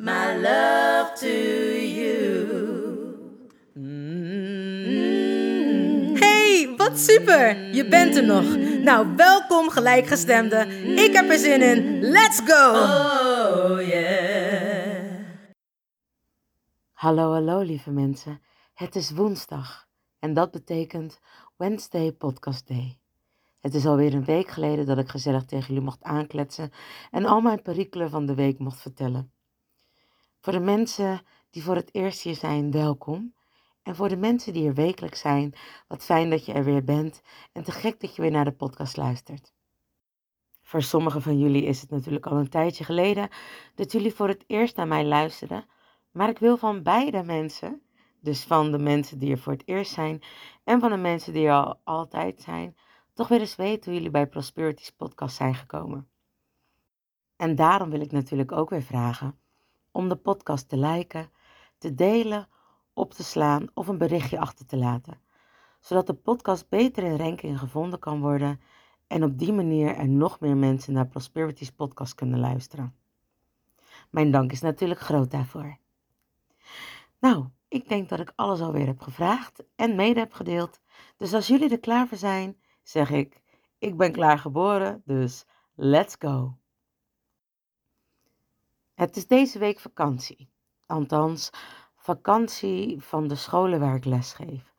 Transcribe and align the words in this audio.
my 0.00 0.34
love 0.40 1.12
to 1.14 1.26
you. 1.26 2.18
Hey, 6.18 6.74
wat 6.76 6.98
super! 6.98 7.74
Je 7.74 7.88
bent 7.88 8.16
er 8.16 8.24
nog. 8.24 8.56
Nou, 8.82 9.16
welkom 9.16 9.70
gelijkgestemde. 9.70 10.66
Ik 11.06 11.12
heb 11.12 11.30
er 11.30 11.38
zin 11.38 11.62
in. 11.62 12.00
Let's 12.00 12.40
go! 12.44 12.70
Oh 12.70 13.86
yeah. 13.88 15.24
Hallo, 16.92 17.32
hallo 17.32 17.60
lieve 17.60 17.90
mensen. 17.90 18.40
Het 18.74 18.96
is 18.96 19.10
woensdag 19.10 19.86
en 20.18 20.34
dat 20.34 20.50
betekent 20.50 21.18
Wednesday 21.56 22.12
Podcast 22.12 22.68
Day. 22.68 22.98
Het 23.60 23.74
is 23.74 23.86
alweer 23.86 24.14
een 24.14 24.24
week 24.24 24.48
geleden 24.48 24.86
dat 24.86 24.98
ik 24.98 25.08
gezellig 25.08 25.44
tegen 25.44 25.66
jullie 25.66 25.82
mocht 25.82 26.02
aankletsen 26.02 26.70
en 27.10 27.24
al 27.24 27.40
mijn 27.40 27.62
perikelen 27.62 28.10
van 28.10 28.26
de 28.26 28.34
week 28.34 28.58
mocht 28.58 28.80
vertellen. 28.80 29.32
Voor 30.40 30.52
de 30.52 30.60
mensen 30.60 31.22
die 31.50 31.62
voor 31.62 31.74
het 31.74 31.94
eerst 31.94 32.22
hier 32.22 32.34
zijn, 32.34 32.70
welkom. 32.70 33.34
En 33.82 33.96
voor 33.96 34.08
de 34.08 34.16
mensen 34.16 34.52
die 34.52 34.66
er 34.66 34.74
wekelijks 34.74 35.20
zijn, 35.20 35.54
wat 35.88 36.04
fijn 36.04 36.30
dat 36.30 36.46
je 36.46 36.52
er 36.52 36.64
weer 36.64 36.84
bent 36.84 37.22
en 37.52 37.62
te 37.62 37.72
gek 37.72 38.00
dat 38.00 38.16
je 38.16 38.22
weer 38.22 38.30
naar 38.30 38.44
de 38.44 38.52
podcast 38.52 38.96
luistert. 38.96 39.52
Voor 40.62 40.82
sommigen 40.82 41.22
van 41.22 41.38
jullie 41.38 41.64
is 41.64 41.80
het 41.80 41.90
natuurlijk 41.90 42.26
al 42.26 42.36
een 42.36 42.48
tijdje 42.48 42.84
geleden 42.84 43.28
dat 43.74 43.92
jullie 43.92 44.14
voor 44.14 44.28
het 44.28 44.44
eerst 44.46 44.76
naar 44.76 44.88
mij 44.88 45.04
luisterden, 45.04 45.64
maar 46.10 46.28
ik 46.28 46.38
wil 46.38 46.56
van 46.56 46.82
beide 46.82 47.22
mensen, 47.22 47.82
dus 48.20 48.44
van 48.44 48.70
de 48.70 48.78
mensen 48.78 49.18
die 49.18 49.30
er 49.30 49.38
voor 49.38 49.52
het 49.52 49.68
eerst 49.68 49.92
zijn 49.92 50.22
en 50.64 50.80
van 50.80 50.90
de 50.90 50.96
mensen 50.96 51.32
die 51.32 51.46
er 51.46 51.52
al 51.52 51.80
altijd 51.84 52.42
zijn, 52.42 52.76
toch 53.14 53.28
weer 53.28 53.40
eens 53.40 53.56
weten 53.56 53.84
hoe 53.84 53.94
jullie 53.94 54.10
bij 54.10 54.26
Prosperity's 54.26 54.90
podcast 54.90 55.36
zijn 55.36 55.54
gekomen. 55.54 56.08
En 57.36 57.54
daarom 57.54 57.90
wil 57.90 58.00
ik 58.00 58.12
natuurlijk 58.12 58.52
ook 58.52 58.70
weer 58.70 58.82
vragen 58.82 59.39
om 59.92 60.08
de 60.08 60.16
podcast 60.16 60.68
te 60.68 60.76
liken, 60.76 61.30
te 61.78 61.94
delen, 61.94 62.48
op 62.92 63.14
te 63.14 63.24
slaan 63.24 63.68
of 63.74 63.88
een 63.88 63.98
berichtje 63.98 64.38
achter 64.38 64.66
te 64.66 64.76
laten, 64.76 65.20
zodat 65.80 66.06
de 66.06 66.14
podcast 66.14 66.68
beter 66.68 67.04
in 67.04 67.16
ranking 67.16 67.58
gevonden 67.58 67.98
kan 67.98 68.20
worden 68.20 68.60
en 69.06 69.24
op 69.24 69.38
die 69.38 69.52
manier 69.52 69.96
er 69.96 70.08
nog 70.08 70.40
meer 70.40 70.56
mensen 70.56 70.92
naar 70.92 71.06
Prosperity's 71.06 71.70
podcast 71.70 72.14
kunnen 72.14 72.38
luisteren. 72.38 72.94
Mijn 74.10 74.30
dank 74.30 74.52
is 74.52 74.60
natuurlijk 74.60 75.00
groot 75.00 75.30
daarvoor. 75.30 75.78
Nou, 77.18 77.46
ik 77.68 77.88
denk 77.88 78.08
dat 78.08 78.20
ik 78.20 78.32
alles 78.36 78.60
alweer 78.60 78.86
heb 78.86 79.00
gevraagd 79.00 79.62
en 79.76 79.96
mede 79.96 80.20
heb 80.20 80.32
gedeeld. 80.32 80.80
Dus 81.16 81.34
als 81.34 81.46
jullie 81.46 81.70
er 81.70 81.80
klaar 81.80 82.08
voor 82.08 82.18
zijn, 82.18 82.56
zeg 82.82 83.10
ik: 83.10 83.40
Ik 83.78 83.96
ben 83.96 84.12
klaar 84.12 84.38
geboren, 84.38 85.02
dus 85.04 85.46
let's 85.74 86.16
go. 86.18 86.59
Het 89.00 89.16
is 89.16 89.26
deze 89.26 89.58
week 89.58 89.78
vakantie. 89.78 90.50
Althans, 90.86 91.50
vakantie 91.96 93.00
van 93.02 93.28
de 93.28 93.34
scholen 93.34 93.80
waar 93.80 93.94
ik 93.94 94.04
lesgeef. 94.04 94.72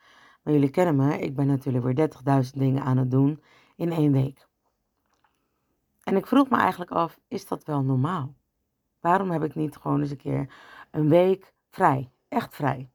Maar 0.43 0.53
jullie 0.53 0.69
kennen 0.69 0.95
me, 0.95 1.19
ik 1.19 1.35
ben 1.35 1.47
natuurlijk 1.47 1.85
weer 1.85 2.09
30.000 2.45 2.51
dingen 2.53 2.83
aan 2.83 2.97
het 2.97 3.11
doen 3.11 3.43
in 3.75 3.91
één 3.91 4.11
week. 4.11 4.47
En 6.03 6.15
ik 6.15 6.27
vroeg 6.27 6.49
me 6.49 6.57
eigenlijk 6.57 6.91
af, 6.91 7.19
is 7.27 7.47
dat 7.47 7.63
wel 7.63 7.83
normaal? 7.83 8.35
Waarom 8.99 9.31
heb 9.31 9.43
ik 9.43 9.55
niet 9.55 9.77
gewoon 9.77 9.99
eens 9.99 10.11
een 10.11 10.17
keer 10.17 10.53
een 10.91 11.09
week 11.09 11.53
vrij? 11.69 12.11
Echt 12.27 12.55
vrij. 12.55 12.89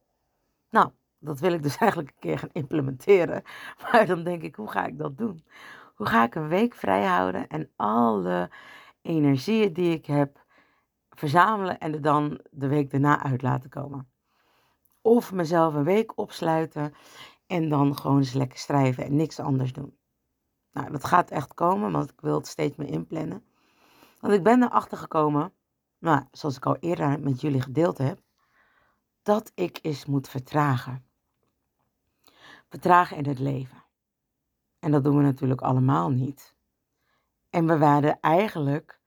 Nou, 0.71 0.91
dat 1.19 1.41
wil 1.41 1.53
ik 1.53 1.63
dus 1.63 1.77
eigenlijk 1.87 2.11
een 2.11 2.21
keer 2.21 2.39
gaan 2.39 2.51
implementeren. 2.53 3.43
Maar 3.83 4.07
dan 4.07 4.25
denk 4.25 4.43
ik, 4.43 4.55
hoe 4.55 4.71
ga 4.71 4.87
ik 4.87 4.99
dat 4.99 5.19
doen? 5.19 5.45
Hoe 5.95 6.07
ga 6.07 6.25
ik 6.25 6.35
een 6.35 6.49
week 6.49 6.75
vrij 6.75 7.05
houden 7.05 7.49
en 7.49 7.71
alle 7.77 8.51
energieën 9.03 9.73
die 9.73 9.93
ik 9.93 10.07
heb 10.07 10.45
verzamelen 11.19 11.79
en 11.79 11.93
er 11.93 12.03
dan 12.03 12.41
de 12.51 12.67
week 12.67 12.91
daarna 12.91 13.23
uit 13.23 13.43
laten 13.43 13.71
komen? 13.71 14.11
Of 15.01 15.33
mezelf 15.33 15.75
een 15.75 15.85
week 15.85 16.19
opsluiten 16.19 16.95
en 17.47 17.69
dan 17.69 17.97
gewoon 17.97 18.19
eens 18.19 18.33
lekker 18.33 18.59
schrijven 18.59 19.05
en 19.05 19.17
niks 19.17 19.41
anders 19.41 19.73
doen. 19.73 19.99
Nou, 20.73 20.91
dat 20.91 21.05
gaat 21.05 21.31
echt 21.31 21.55
komen, 21.55 21.93
want 21.93 22.11
ik 22.11 22.21
wil 22.21 22.35
het 22.35 22.47
steeds 22.47 22.77
meer 22.77 22.89
inplannen. 22.89 23.45
Want 24.21 24.35
ik 24.35 24.43
ben 24.43 24.63
erachter 24.63 24.99
gekomen, 24.99 25.53
nou, 25.99 26.25
zoals 26.31 26.57
ik 26.57 26.67
al 26.67 26.77
eerder 26.77 27.21
met 27.21 27.41
jullie 27.41 27.61
gedeeld 27.61 27.99
heb, 27.99 28.21
dat 29.23 29.53
ik 29.55 29.79
eens 29.83 30.07
moet 30.07 30.29
vertragen. 30.29 31.05
Vertragen 32.69 33.17
in 33.17 33.27
het 33.27 33.39
leven. 33.39 33.85
En 34.79 34.91
dat 34.91 35.05
doen 35.05 35.17
we 35.17 35.23
natuurlijk 35.23 35.61
allemaal 35.61 36.11
niet. 36.11 36.57
En 37.51 37.67
we 37.67 37.79
waren 37.79 38.21
eigenlijk 38.21 39.01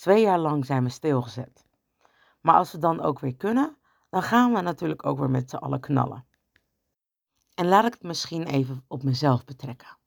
twee 0.00 0.22
jaar 0.22 0.38
lang 0.38 0.66
zijn 0.66 0.84
we 0.84 0.90
stilgezet. 0.90 1.64
Maar 2.40 2.54
als 2.54 2.72
we 2.72 2.78
dan 2.78 3.00
ook 3.00 3.18
weer 3.18 3.34
kunnen, 3.34 3.76
dan 4.10 4.22
gaan 4.22 4.52
we 4.52 4.60
natuurlijk 4.60 5.06
ook 5.06 5.18
weer 5.18 5.30
met 5.30 5.50
z'n 5.50 5.56
allen 5.56 5.80
knallen. 5.80 6.26
En 7.54 7.66
laat 7.66 7.84
ik 7.84 7.92
het 7.92 8.02
misschien 8.02 8.46
even 8.46 8.84
op 8.88 9.02
mezelf 9.02 9.44
betrekken. 9.44 9.98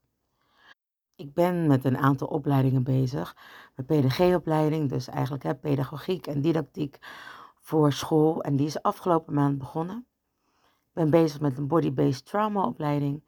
Ik 1.15 1.33
ben 1.33 1.67
met 1.67 1.85
een 1.85 1.97
aantal 1.97 2.27
opleidingen 2.27 2.83
bezig. 2.83 3.35
Mijn 3.75 4.01
PDG-opleiding, 4.01 4.89
dus 4.89 5.07
eigenlijk 5.07 5.43
hè, 5.43 5.55
pedagogiek 5.55 6.27
en 6.27 6.41
didactiek 6.41 6.97
voor 7.59 7.93
school. 7.93 8.43
En 8.43 8.55
die 8.55 8.65
is 8.65 8.81
afgelopen 8.81 9.33
maand 9.33 9.57
begonnen. 9.57 10.05
Ik 10.61 10.93
ben 10.93 11.09
bezig 11.09 11.39
met 11.39 11.57
een 11.57 11.67
body-based 11.67 12.25
trauma-opleiding. 12.25 13.23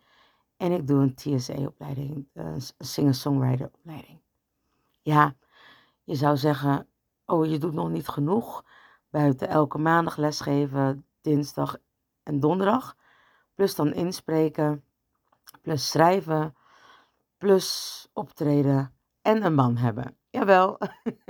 En 0.57 0.71
ik 0.71 0.87
doe 0.87 1.01
een 1.01 1.15
TSA-opleiding, 1.15 2.27
een 2.33 2.61
singer-songwriter-opleiding. 2.77 4.19
Ja, 5.01 5.35
je 6.05 6.15
zou 6.15 6.37
zeggen, 6.37 6.87
oh, 7.25 7.45
je 7.45 7.57
doet 7.57 7.73
nog 7.73 7.89
niet 7.89 8.07
genoeg. 8.07 8.65
Buiten 9.09 9.47
elke 9.47 9.77
maandag 9.77 10.17
lesgeven, 10.17 11.05
dinsdag 11.21 11.77
en 12.23 12.39
donderdag. 12.39 12.95
Plus 13.55 13.75
dan 13.75 13.93
inspreken, 13.93 14.83
plus 15.61 15.89
schrijven, 15.89 16.55
plus 17.37 18.07
optreden 18.13 18.93
en 19.21 19.43
een 19.43 19.55
man 19.55 19.77
hebben. 19.77 20.17
Jawel, 20.29 20.77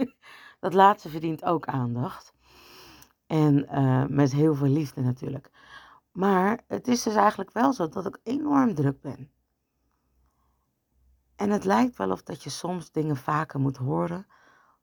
dat 0.59 0.73
laatste 0.73 1.09
verdient 1.09 1.45
ook 1.45 1.65
aandacht. 1.65 2.33
En 3.27 3.67
uh, 3.71 4.05
met 4.05 4.31
heel 4.31 4.55
veel 4.55 4.67
liefde 4.67 5.01
natuurlijk. 5.01 5.51
Maar 6.11 6.63
het 6.67 6.87
is 6.87 7.03
dus 7.03 7.15
eigenlijk 7.15 7.51
wel 7.51 7.73
zo 7.73 7.89
dat 7.89 8.05
ik 8.05 8.19
enorm 8.23 8.75
druk 8.75 9.01
ben. 9.01 9.31
En 11.35 11.49
het 11.49 11.63
lijkt 11.63 11.97
wel 11.97 12.11
of 12.11 12.23
dat 12.23 12.43
je 12.43 12.49
soms 12.49 12.91
dingen 12.91 13.17
vaker 13.17 13.59
moet 13.59 13.77
horen 13.77 14.27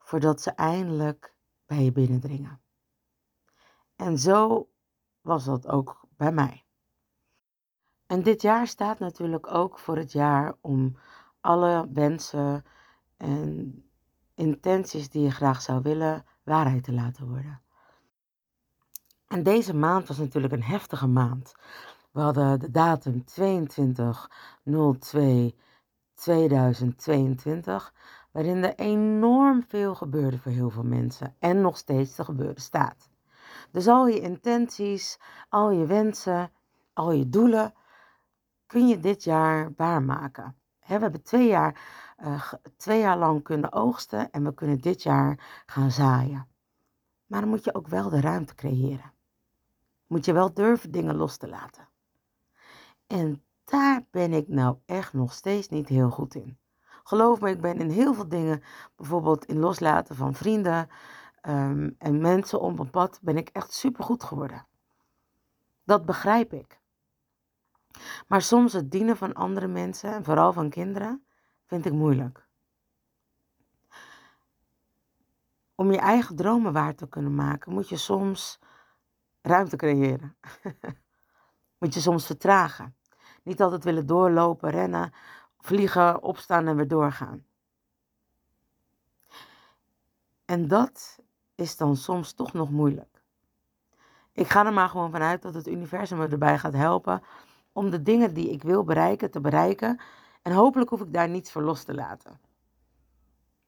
voordat 0.03 0.41
ze 0.41 0.51
eindelijk 0.51 1.35
bij 1.67 1.85
je 1.85 1.93
binnendringen. 1.93 2.61
En 3.97 4.19
zo 4.19 4.69
was 5.21 5.45
dat 5.45 5.69
ook 5.69 6.01
bij 6.17 6.33
mij. 6.33 6.65
En 8.07 8.23
dit 8.23 8.43
jaar 8.43 8.67
staat 8.67 8.99
natuurlijk 8.99 9.55
ook 9.55 9.79
voor 9.79 9.97
het 9.97 10.13
jaar 10.13 10.55
om 10.61 10.99
alle 11.41 11.89
wensen 11.93 12.65
en 13.17 13.77
intenties 14.35 15.11
die 15.11 15.23
je 15.23 15.31
graag 15.31 15.63
zou 15.63 15.83
willen 15.83 16.25
waarheid 16.43 16.85
te 16.85 16.93
laten 16.93 17.29
worden. 17.29 17.61
En 19.27 19.43
deze 19.43 19.75
maand 19.75 20.09
was 20.09 20.19
natuurlijk 20.19 20.53
een 20.53 20.63
heftige 20.63 21.07
maand. 21.07 21.55
We 22.11 22.21
hadden 22.21 22.61
de 22.61 22.71
datum 22.71 23.25
22.02.2022, 23.41 23.45
waarin 28.33 28.65
er 28.65 28.75
enorm 28.75 29.65
veel 29.69 29.95
gebeurde 29.95 30.39
voor 30.39 30.53
heel 30.53 30.71
veel 30.71 30.85
mensen 30.85 31.37
en 31.39 31.61
nog 31.61 31.77
steeds 31.77 32.15
te 32.15 32.25
gebeuren 32.25 32.63
staat. 32.63 33.11
Dus 33.71 33.89
al 33.89 34.07
je 34.07 34.21
intenties, 34.21 35.19
al 35.49 35.71
je 35.71 35.87
wensen, 35.87 36.51
al 36.93 37.13
je 37.13 37.29
doelen 37.29 37.75
kun 38.67 38.89
je 38.89 38.99
dit 38.99 39.25
jaar 39.25 39.73
waarmaken. 39.77 40.57
He, 40.79 40.97
we 40.97 41.03
hebben 41.03 41.23
twee 41.23 41.49
jaar, 41.49 41.81
uh, 42.25 42.53
twee 42.77 43.01
jaar 43.01 43.19
lang 43.19 43.43
kunnen 43.43 43.73
oogsten 43.73 44.31
en 44.31 44.45
we 44.45 44.55
kunnen 44.55 44.81
dit 44.81 45.03
jaar 45.03 45.63
gaan 45.67 45.91
zaaien. 45.91 46.47
Maar 47.27 47.41
dan 47.41 47.51
moet 47.51 47.65
je 47.65 47.75
ook 47.75 47.89
wel 47.89 48.09
de 48.09 48.21
ruimte 48.21 48.55
creëren. 48.55 49.13
Moet 50.07 50.25
je 50.25 50.33
wel 50.33 50.55
durven 50.55 50.91
dingen 50.91 51.17
los 51.17 51.37
te 51.37 51.49
laten. 51.49 51.89
En 53.07 53.43
daar 53.65 54.05
ben 54.11 54.33
ik 54.33 54.49
nou 54.49 54.77
echt 54.87 55.13
nog 55.13 55.33
steeds 55.33 55.69
niet 55.69 55.89
heel 55.89 56.11
goed 56.11 56.35
in. 56.35 56.59
Geloof 57.03 57.41
me, 57.41 57.51
ik 57.51 57.61
ben 57.61 57.79
in 57.79 57.91
heel 57.91 58.15
veel 58.15 58.29
dingen, 58.29 58.63
bijvoorbeeld 58.97 59.45
in 59.45 59.59
loslaten 59.59 60.17
van 60.17 60.35
vrienden 60.35 60.89
ehm, 61.41 61.91
en 61.99 62.21
mensen 62.21 62.61
op 62.61 62.79
een 62.79 62.91
pad, 62.91 63.19
ben 63.23 63.37
ik 63.37 63.49
echt 63.49 63.73
supergoed 63.73 64.23
geworden. 64.23 64.67
Dat 65.85 66.05
begrijp 66.07 66.53
ik. 66.53 66.81
Maar 68.29 68.43
soms 68.43 68.73
het 68.73 68.91
dienen 68.91 69.17
van 69.17 69.33
andere 69.33 69.67
mensen, 69.67 70.13
en 70.13 70.25
vooral 70.25 70.53
van 70.53 70.71
kinderen, 70.71 71.25
vind 71.67 71.87
ik 71.87 71.93
moeilijk. 71.93 72.47
Om 75.75 75.93
je 75.93 75.99
eigen 75.99 76.37
dromen 76.37 76.73
waar 76.73 76.95
te 76.95 77.09
kunnen 77.09 77.35
maken, 77.35 77.73
moet 77.73 77.89
je 77.89 77.97
soms 77.97 78.59
ruimte 79.43 79.77
creëren. 79.77 80.37
moet 81.79 81.95
je 81.95 82.01
soms 82.01 82.27
vertragen. 82.27 82.97
Niet 83.43 83.63
altijd 83.63 83.85
willen 83.85 84.07
doorlopen, 84.07 84.71
rennen, 84.71 85.13
vliegen, 85.63 86.23
opstaan 86.23 86.67
en 86.67 86.77
weer 86.77 86.89
doorgaan. 86.89 87.45
En 90.45 90.69
dat 90.69 91.19
is 91.55 91.77
dan 91.77 91.97
soms 91.97 92.33
toch 92.33 92.53
nog 92.53 92.71
moeilijk. 92.71 93.23
Ik 94.33 94.49
ga 94.49 94.67
er 94.67 94.73
maar 94.73 94.89
gewoon 94.89 95.11
vanuit 95.11 95.43
dat 95.43 95.55
het 95.55 95.67
universum 95.67 96.19
me 96.19 96.29
erbij 96.29 96.59
gaat 96.59 96.73
helpen 96.73 97.23
om 97.73 97.91
de 97.91 98.03
dingen 98.03 98.35
die 98.35 98.51
ik 98.51 98.63
wil 98.63 98.85
bereiken 98.85 99.31
te 99.31 99.41
bereiken. 99.41 100.01
En 100.43 100.53
hopelijk 100.53 100.91
hoef 100.91 101.01
ik 101.01 101.13
daar 101.13 101.29
niets 101.29 101.53
voor 101.53 101.63
los 101.63 101.85
te 101.85 101.95
laten. 101.95 102.41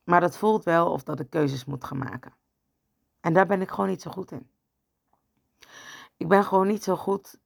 Maar 0.05 0.21
dat 0.21 0.37
voelt 0.37 0.65
wel 0.65 0.91
of 0.91 1.03
dat 1.03 1.21
ik 1.21 1.31
keuzes 1.31 1.65
moet 1.65 1.85
gaan 1.85 1.99
maken. 1.99 2.33
En 3.21 3.33
daar 3.33 3.47
ben 3.47 3.61
ik 3.61 3.71
gewoon 3.71 3.91
niet 3.91 4.03
zo 4.03 4.11
goed 4.11 4.31
in. 4.31 4.49
Ik 6.17 6.29
ben 6.29 6.45
gewoon 6.45 6.67
niet 6.67 6.83
zo 6.83 6.97
goed 6.97 7.39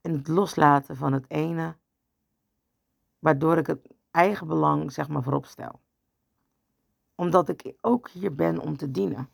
in 0.00 0.12
het 0.12 0.28
loslaten 0.28 0.96
van 0.96 1.12
het 1.12 1.24
ene, 1.28 1.76
waardoor 3.18 3.56
ik 3.56 3.66
het 3.66 3.88
eigen 4.10 4.46
belang 4.46 4.92
zeg 4.92 5.08
maar 5.08 5.22
voorop 5.22 5.46
stel. 5.46 5.80
Omdat 7.14 7.48
ik 7.48 7.74
ook 7.80 8.08
hier 8.10 8.34
ben 8.34 8.58
om 8.58 8.76
te 8.76 8.90
dienen. 8.90 9.28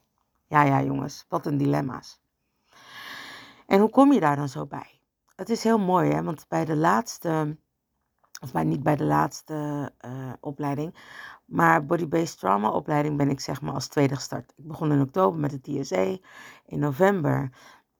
Ja, 0.46 0.62
ja, 0.62 0.82
jongens, 0.82 1.24
wat 1.28 1.46
een 1.46 1.56
dilemma's. 1.56 2.20
En 3.66 3.80
hoe 3.80 3.90
kom 3.90 4.12
je 4.12 4.20
daar 4.20 4.36
dan 4.36 4.48
zo 4.48 4.66
bij? 4.66 5.00
Het 5.36 5.50
is 5.50 5.64
heel 5.64 5.78
mooi, 5.78 6.10
hè, 6.10 6.22
want 6.22 6.48
bij 6.48 6.64
de 6.64 6.76
laatste, 6.76 7.56
of 8.40 8.52
bij, 8.52 8.64
niet 8.64 8.82
bij 8.82 8.96
de 8.96 9.04
laatste 9.04 9.92
uh, 10.06 10.32
opleiding, 10.40 10.94
maar 11.44 11.86
Body-Based 11.86 12.38
Trauma 12.38 12.70
opleiding 12.70 13.16
ben 13.16 13.28
ik 13.28 13.40
zeg 13.40 13.60
maar 13.60 13.74
als 13.74 13.88
tweede 13.88 14.14
gestart. 14.14 14.52
Ik 14.56 14.66
begon 14.66 14.92
in 14.92 15.00
oktober 15.00 15.40
met 15.40 15.50
de 15.50 15.60
TSA, 15.60 16.16
in 16.66 16.78
november 16.78 17.50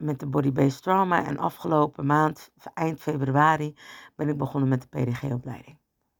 met 0.05 0.21
de 0.21 0.27
Body-Based 0.27 0.83
Trauma 0.83 1.25
en 1.25 1.39
afgelopen 1.39 2.07
maand, 2.07 2.51
eind 2.75 3.01
februari, 3.01 3.77
ben 4.15 4.29
ik 4.29 4.39
begonnen 4.39 4.69
met 4.69 4.81
de 4.83 4.89
PDG-opleiding. 4.89 5.79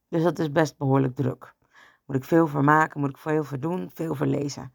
Dus 0.09 0.23
dat 0.23 0.39
is 0.39 0.53
best 0.53 0.79
behoorlijk 0.79 1.15
druk. 1.15 1.55
Moet 2.07 2.17
ik 2.17 2.25
veel 2.25 2.47
voor 2.47 2.65
maken, 2.65 3.01
moet 3.01 3.11
ik 3.11 3.19
veel 3.19 3.45
voor 3.45 3.61
doen, 3.61 3.91
veel 3.95 4.15
voor 4.15 4.27
lezen. 4.27 4.75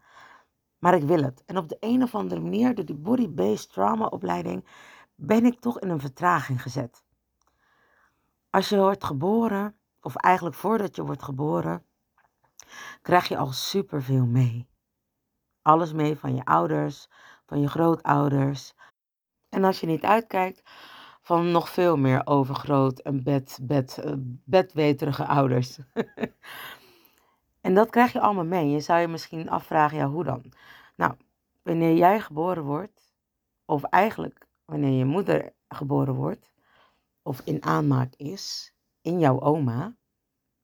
Maar 0.78 0.94
ik 0.94 1.02
wil 1.02 1.22
het. 1.22 1.42
En 1.46 1.56
op 1.56 1.68
de 1.68 1.76
een 1.80 2.02
of 2.02 2.14
andere 2.14 2.40
manier, 2.40 2.74
door 2.74 2.84
die 2.84 2.96
Body-Based 2.96 3.72
Trauma 3.72 4.06
opleiding, 4.06 4.64
ben 5.14 5.44
ik 5.44 5.60
toch 5.60 5.80
in 5.80 5.88
een 5.88 6.00
vertraging 6.00 6.62
gezet. 6.62 7.04
Als 8.50 8.68
je 8.68 8.76
wordt 8.76 9.04
geboren, 9.04 9.76
of 10.00 10.16
eigenlijk 10.16 10.56
voordat 10.56 10.96
je 10.96 11.04
wordt 11.04 11.22
geboren, 11.22 11.84
krijg 13.02 13.28
je 13.28 13.36
al 13.36 13.52
superveel 13.52 14.26
mee. 14.26 14.68
Alles 15.62 15.92
mee 15.92 16.16
van 16.16 16.34
je 16.34 16.44
ouders, 16.44 17.08
van 17.46 17.60
je 17.60 17.68
grootouders. 17.68 18.74
En 19.50 19.64
als 19.64 19.80
je 19.80 19.86
niet 19.86 20.04
uitkijkt, 20.04 20.62
van 21.20 21.50
nog 21.50 21.68
veel 21.68 21.96
meer 21.96 22.26
overgroot 22.26 22.98
en 22.98 23.22
bed, 23.22 23.58
bed, 23.62 23.98
eh, 23.98 24.12
bedweterige 24.44 25.26
ouders. 25.26 25.78
en 27.66 27.74
dat 27.74 27.90
krijg 27.90 28.12
je 28.12 28.20
allemaal 28.20 28.44
mee. 28.44 28.70
Je 28.70 28.80
zou 28.80 29.00
je 29.00 29.08
misschien 29.08 29.50
afvragen, 29.50 29.98
ja, 29.98 30.08
hoe 30.08 30.24
dan? 30.24 30.52
Nou, 30.96 31.14
wanneer 31.62 31.96
jij 31.96 32.20
geboren 32.20 32.64
wordt, 32.64 33.14
of 33.64 33.82
eigenlijk 33.82 34.46
wanneer 34.64 34.98
je 34.98 35.04
moeder 35.04 35.52
geboren 35.68 36.14
wordt, 36.14 36.52
of 37.22 37.40
in 37.44 37.64
aanmaak 37.64 38.14
is, 38.16 38.74
in 39.00 39.18
jouw 39.18 39.40
oma, 39.40 39.96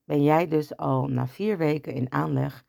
ben 0.05 0.23
jij 0.23 0.49
dus 0.49 0.77
al 0.77 1.07
na 1.07 1.27
vier 1.27 1.59
weken 1.59 1.95
in 1.95 2.13
aanleg 2.13 2.65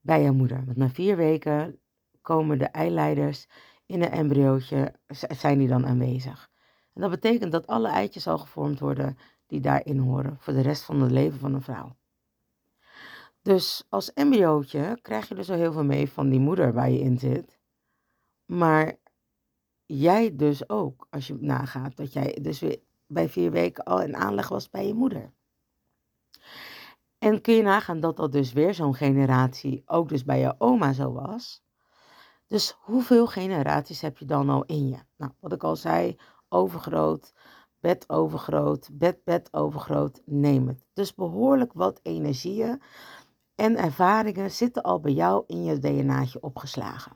bij 0.00 0.22
jouw 0.22 0.32
moeder. 0.32 0.64
Want 0.64 0.76
na 0.76 0.88
vier 0.88 1.16
weken 1.16 1.80
komen 2.22 2.58
de 2.58 2.64
eileiders 2.64 3.46
in 3.90 4.02
een 4.02 4.10
embryootje, 4.10 4.94
zijn 5.08 5.58
die 5.58 5.68
dan 5.68 5.86
aanwezig. 5.86 6.50
En 6.92 7.00
dat 7.00 7.10
betekent 7.10 7.52
dat 7.52 7.66
alle 7.66 7.88
eitjes 7.88 8.26
al 8.26 8.38
gevormd 8.38 8.80
worden 8.80 9.18
die 9.46 9.60
daarin 9.60 9.98
horen 9.98 10.36
voor 10.38 10.52
de 10.52 10.60
rest 10.60 10.82
van 10.82 11.00
het 11.00 11.10
leven 11.10 11.38
van 11.38 11.54
een 11.54 11.62
vrouw. 11.62 11.96
Dus 13.42 13.86
als 13.88 14.12
embryootje 14.12 14.98
krijg 15.02 15.28
je 15.28 15.34
er 15.34 15.44
zo 15.44 15.54
heel 15.54 15.72
veel 15.72 15.84
mee 15.84 16.10
van 16.10 16.28
die 16.28 16.40
moeder 16.40 16.72
waar 16.72 16.90
je 16.90 17.00
in 17.00 17.18
zit. 17.18 17.58
Maar 18.44 18.96
jij 19.86 20.36
dus 20.36 20.68
ook, 20.68 21.06
als 21.10 21.26
je 21.26 21.36
nagaat 21.40 21.96
dat 21.96 22.12
jij 22.12 22.38
dus 22.42 22.60
weer 22.60 22.80
bij 23.06 23.28
vier 23.28 23.50
weken 23.50 23.84
al 23.84 24.02
in 24.02 24.16
aanleg 24.16 24.48
was 24.48 24.70
bij 24.70 24.86
je 24.86 24.94
moeder. 24.94 25.32
En 27.18 27.40
kun 27.40 27.54
je 27.54 27.62
nagaan 27.62 28.00
dat 28.00 28.16
dat 28.16 28.32
dus 28.32 28.52
weer 28.52 28.74
zo'n 28.74 28.94
generatie 28.94 29.82
ook 29.86 30.08
dus 30.08 30.24
bij 30.24 30.40
je 30.40 30.54
oma 30.58 30.92
zo 30.92 31.12
was. 31.12 31.62
Dus 32.50 32.76
hoeveel 32.80 33.26
generaties 33.26 34.00
heb 34.00 34.18
je 34.18 34.24
dan 34.24 34.48
al 34.48 34.64
in 34.64 34.88
je? 34.88 34.98
Nou, 35.16 35.32
wat 35.40 35.52
ik 35.52 35.62
al 35.62 35.76
zei, 35.76 36.16
overgroot, 36.48 37.32
bed 37.80 38.08
overgroot, 38.08 38.88
bed, 38.92 39.24
bed 39.24 39.48
overgroot, 39.52 40.22
neem 40.24 40.68
het. 40.68 40.84
Dus 40.92 41.14
behoorlijk 41.14 41.72
wat 41.72 42.00
energieën 42.02 42.82
en 43.54 43.76
ervaringen 43.76 44.50
zitten 44.50 44.82
al 44.82 45.00
bij 45.00 45.12
jou 45.12 45.44
in 45.46 45.64
je 45.64 45.78
DNA'tje 45.78 46.40
opgeslagen. 46.42 47.12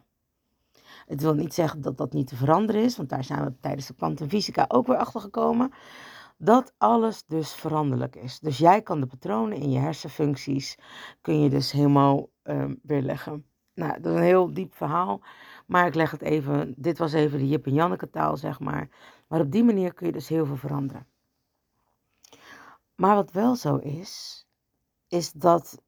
Het 1.07 1.21
wil 1.21 1.35
niet 1.35 1.55
zeggen 1.55 1.81
dat 1.81 1.97
dat 1.97 2.13
niet 2.13 2.27
te 2.27 2.37
veranderen 2.37 2.83
is, 2.83 2.97
want 2.97 3.09
daar 3.09 3.25
zijn 3.25 3.45
we 3.45 3.61
tijdens 3.61 3.87
de 3.87 3.95
kwantumfysica 3.95 4.65
ook 4.69 4.87
weer 4.87 4.97
achter 4.97 5.21
gekomen. 5.21 5.73
Dat 6.37 6.75
alles 6.79 7.25
dus 7.27 7.53
veranderlijk 7.53 8.17
is. 8.17 8.39
Dus 8.41 8.59
jij 8.59 8.83
kan 8.83 9.01
de 9.01 9.07
patronen 9.07 9.59
in 9.59 9.71
je 9.71 9.79
hersenfuncties, 9.79 10.79
kun 11.21 11.41
je 11.41 11.49
dus 11.49 11.73
helemaal 11.73 12.29
um, 12.43 12.79
weerleggen. 12.83 13.54
Nou, 13.75 14.01
dat 14.01 14.13
is 14.13 14.19
een 14.19 14.25
heel 14.25 14.55
diep 14.55 14.75
verhaal, 14.75 15.21
maar 15.67 15.87
ik 15.87 15.95
leg 15.95 16.11
het 16.11 16.23
even, 16.23 16.75
dit 16.77 16.99
was 16.99 17.13
even 17.13 17.39
de 17.39 17.49
Jip 17.49 17.67
en 17.67 17.75
Janneke 17.75 18.11
taal, 18.11 18.37
zeg 18.37 18.61
maar. 18.61 18.89
Maar 19.29 19.41
op 19.41 19.53
die 19.53 19.65
manier 19.65 19.95
kun 19.95 20.07
je 20.07 20.13
dus 20.13 20.29
heel 20.29 20.47
veel 20.47 20.57
veranderen. 20.57 21.07
Maar 22.95 23.15
wat 23.15 23.33
wel 23.33 23.57
zo 23.57 23.77
is, 23.77 24.47
is 25.09 25.33
dat 25.33 25.83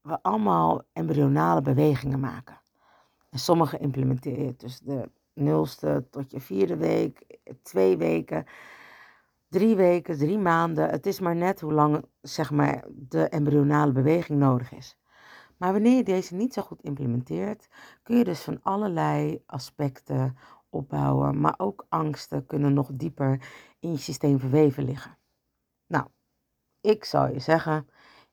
we 0.00 0.22
allemaal 0.22 0.82
embryonale 0.92 1.62
bewegingen 1.62 2.20
maken. 2.20 2.60
En 3.30 3.38
sommige 3.38 3.78
implementeer 3.78 4.40
je 4.40 4.54
dus 4.56 4.78
de 4.78 5.10
nulste 5.32 6.06
tot 6.10 6.30
je 6.30 6.40
vierde 6.40 6.76
week, 6.76 7.38
twee 7.62 7.96
weken, 7.96 8.46
drie 9.48 9.76
weken, 9.76 10.18
drie 10.18 10.38
maanden. 10.38 10.88
Het 10.90 11.06
is 11.06 11.20
maar 11.20 11.36
net 11.36 11.60
hoe 11.60 11.72
lang 11.72 12.04
zeg 12.20 12.50
maar, 12.50 12.84
de 12.88 13.28
embryonale 13.28 13.92
beweging 13.92 14.38
nodig 14.38 14.72
is. 14.72 14.96
Maar 15.64 15.72
wanneer 15.72 15.96
je 15.96 16.02
deze 16.02 16.34
niet 16.34 16.52
zo 16.52 16.62
goed 16.62 16.82
implementeert, 16.82 17.68
kun 18.02 18.16
je 18.16 18.24
dus 18.24 18.40
van 18.40 18.62
allerlei 18.62 19.42
aspecten 19.46 20.36
opbouwen, 20.68 21.40
maar 21.40 21.54
ook 21.56 21.86
angsten 21.88 22.46
kunnen 22.46 22.72
nog 22.72 22.90
dieper 22.92 23.48
in 23.78 23.90
je 23.90 23.98
systeem 23.98 24.38
verweven 24.38 24.84
liggen. 24.84 25.18
Nou, 25.86 26.06
ik 26.80 27.04
zou 27.04 27.32
je 27.32 27.38
zeggen, 27.38 27.88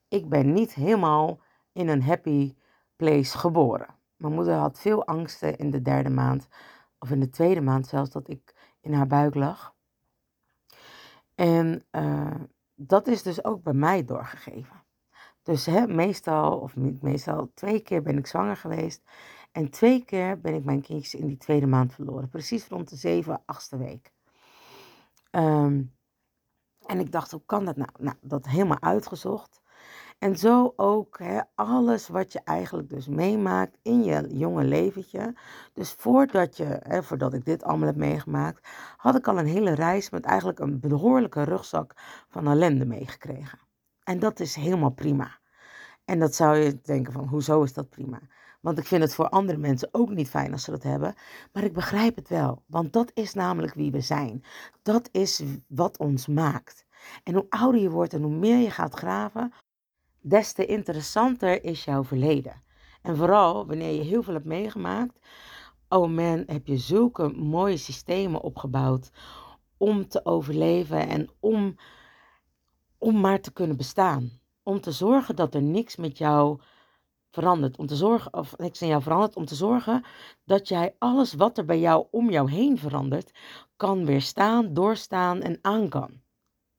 ik 0.08 0.28
ben 0.28 0.52
niet 0.52 0.74
helemaal 0.74 1.40
in 1.72 1.88
een 1.88 2.02
happy 2.02 2.54
place 2.96 3.38
geboren. 3.38 3.94
Mijn 4.16 4.34
moeder 4.34 4.54
had 4.54 4.80
veel 4.80 5.06
angsten 5.06 5.56
in 5.56 5.70
de 5.70 5.82
derde 5.82 6.10
maand, 6.10 6.48
of 6.98 7.10
in 7.10 7.20
de 7.20 7.28
tweede 7.28 7.60
maand 7.60 7.86
zelfs, 7.86 8.10
dat 8.10 8.28
ik 8.28 8.54
in 8.80 8.92
haar 8.92 9.06
buik 9.06 9.34
lag. 9.34 9.74
En 11.34 11.84
uh, 11.90 12.34
dat 12.74 13.06
is 13.06 13.22
dus 13.22 13.44
ook 13.44 13.62
bij 13.62 13.74
mij 13.74 14.04
doorgegeven. 14.04 14.81
Dus 15.42 15.66
hè, 15.66 15.86
meestal, 15.86 16.58
of 16.58 16.76
niet 16.76 17.02
meestal, 17.02 17.50
twee 17.54 17.80
keer 17.80 18.02
ben 18.02 18.18
ik 18.18 18.26
zwanger 18.26 18.56
geweest. 18.56 19.02
En 19.52 19.70
twee 19.70 20.04
keer 20.04 20.40
ben 20.40 20.54
ik 20.54 20.64
mijn 20.64 20.82
kindjes 20.82 21.14
in 21.14 21.26
die 21.26 21.36
tweede 21.36 21.66
maand 21.66 21.94
verloren. 21.94 22.28
Precies 22.28 22.68
rond 22.68 22.88
de 22.88 22.96
zeven, 22.96 23.42
achtste 23.46 23.76
week. 23.76 24.12
Um, 25.30 25.94
en 26.86 26.98
ik 27.00 27.12
dacht, 27.12 27.30
hoe 27.30 27.42
kan 27.46 27.64
dat 27.64 27.76
nou? 27.76 27.90
Nou, 27.98 28.16
dat 28.20 28.46
helemaal 28.46 28.80
uitgezocht. 28.80 29.60
En 30.18 30.36
zo 30.36 30.72
ook 30.76 31.18
hè, 31.18 31.40
alles 31.54 32.08
wat 32.08 32.32
je 32.32 32.40
eigenlijk 32.44 32.88
dus 32.88 33.08
meemaakt 33.08 33.78
in 33.82 34.04
je 34.04 34.36
jonge 34.36 34.64
leventje. 34.64 35.34
Dus 35.72 35.92
voordat, 35.92 36.56
je, 36.56 36.80
hè, 36.82 37.02
voordat 37.02 37.34
ik 37.34 37.44
dit 37.44 37.64
allemaal 37.64 37.86
heb 37.86 37.96
meegemaakt, 37.96 38.68
had 38.96 39.16
ik 39.16 39.28
al 39.28 39.38
een 39.38 39.46
hele 39.46 39.74
reis 39.74 40.10
met 40.10 40.24
eigenlijk 40.24 40.58
een 40.58 40.80
behoorlijke 40.80 41.42
rugzak 41.42 41.92
van 42.28 42.46
ellende 42.46 42.84
meegekregen. 42.84 43.58
En 44.04 44.18
dat 44.18 44.40
is 44.40 44.54
helemaal 44.54 44.90
prima. 44.90 45.38
En 46.04 46.18
dat 46.18 46.34
zou 46.34 46.56
je 46.56 46.80
denken 46.82 47.12
van, 47.12 47.28
hoezo 47.28 47.62
is 47.62 47.72
dat 47.72 47.88
prima? 47.88 48.20
Want 48.60 48.78
ik 48.78 48.86
vind 48.86 49.02
het 49.02 49.14
voor 49.14 49.28
andere 49.28 49.58
mensen 49.58 49.88
ook 49.92 50.10
niet 50.10 50.28
fijn 50.28 50.52
als 50.52 50.64
ze 50.64 50.70
dat 50.70 50.82
hebben. 50.82 51.14
Maar 51.52 51.64
ik 51.64 51.72
begrijp 51.72 52.16
het 52.16 52.28
wel. 52.28 52.62
Want 52.66 52.92
dat 52.92 53.10
is 53.14 53.34
namelijk 53.34 53.74
wie 53.74 53.90
we 53.90 54.00
zijn. 54.00 54.44
Dat 54.82 55.08
is 55.12 55.42
wat 55.66 55.98
ons 55.98 56.26
maakt. 56.26 56.86
En 57.22 57.34
hoe 57.34 57.46
ouder 57.48 57.80
je 57.80 57.90
wordt 57.90 58.12
en 58.12 58.22
hoe 58.22 58.34
meer 58.34 58.58
je 58.58 58.70
gaat 58.70 58.94
graven, 58.94 59.52
des 60.20 60.52
te 60.52 60.66
interessanter 60.66 61.64
is 61.64 61.84
jouw 61.84 62.04
verleden. 62.04 62.62
En 63.02 63.16
vooral 63.16 63.66
wanneer 63.66 63.94
je 63.94 64.02
heel 64.02 64.22
veel 64.22 64.34
hebt 64.34 64.46
meegemaakt. 64.46 65.18
Oh 65.88 66.10
man, 66.10 66.42
heb 66.46 66.66
je 66.66 66.76
zulke 66.76 67.28
mooie 67.28 67.76
systemen 67.76 68.40
opgebouwd 68.40 69.10
om 69.76 70.08
te 70.08 70.24
overleven 70.24 71.08
en 71.08 71.30
om, 71.40 71.76
om 73.02 73.20
maar 73.20 73.40
te 73.40 73.52
kunnen 73.52 73.76
bestaan. 73.76 74.30
Om 74.62 74.80
te 74.80 74.92
zorgen 74.92 75.36
dat 75.36 75.54
er 75.54 75.62
niks 75.62 75.96
met 75.96 76.18
jou 76.18 76.60
verandert. 77.30 77.78
Om 77.78 77.86
te 77.86 77.96
zorgen, 77.96 78.34
of 78.34 78.56
niks 78.58 78.82
in 78.82 78.88
jou 78.88 79.02
verandert. 79.02 79.36
Om 79.36 79.44
te 79.44 79.54
zorgen 79.54 80.04
dat 80.44 80.68
jij 80.68 80.94
alles 80.98 81.34
wat 81.34 81.58
er 81.58 81.64
bij 81.64 81.80
jou 81.80 82.06
om 82.10 82.30
jou 82.30 82.50
heen 82.50 82.78
verandert, 82.78 83.32
kan 83.76 84.04
weerstaan, 84.04 84.74
doorstaan 84.74 85.40
en 85.40 85.58
aan 85.62 85.88
kan. 85.88 86.20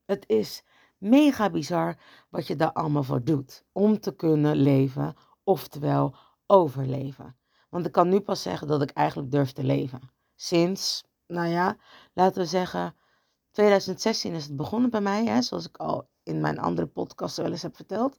Het 0.06 0.24
is 0.27 0.63
mega 0.98 1.50
bizar 1.50 1.98
wat 2.30 2.48
je 2.48 2.56
daar 2.56 2.74
allemaal 2.74 3.03
voor 3.03 3.24
doet 3.24 3.63
om 3.72 4.00
te 4.00 4.15
kunnen 4.15 4.56
leven, 4.56 5.15
oftewel 5.44 6.15
overleven. 6.46 7.36
Want 7.70 7.86
ik 7.86 7.92
kan 7.92 8.10
nu 8.10 8.20
pas 8.20 8.42
zeggen 8.42 8.68
dat 8.68 8.82
ik 8.82 8.89
eigenlijk 8.89 9.32
durf 9.32 9.51
te 9.51 9.63
leven. 9.63 10.12
Sinds, 10.36 11.03
nou 11.27 11.48
ja, 11.48 11.77
laten 12.13 12.42
we 12.42 12.48
zeggen, 12.48 12.96
2016 13.51 14.34
is 14.34 14.46
het 14.46 14.56
begonnen 14.56 14.89
bij 14.89 15.01
mij, 15.01 15.25
hè, 15.25 15.42
zoals 15.42 15.68
ik 15.68 15.77
al 15.77 16.12
in 16.24 16.42
mijn 16.42 16.60
andere 16.60 16.88
podcast 16.88 17.38
wel 17.38 17.51
eens 17.51 17.62
heb 17.62 17.75
verteld. 17.75 18.18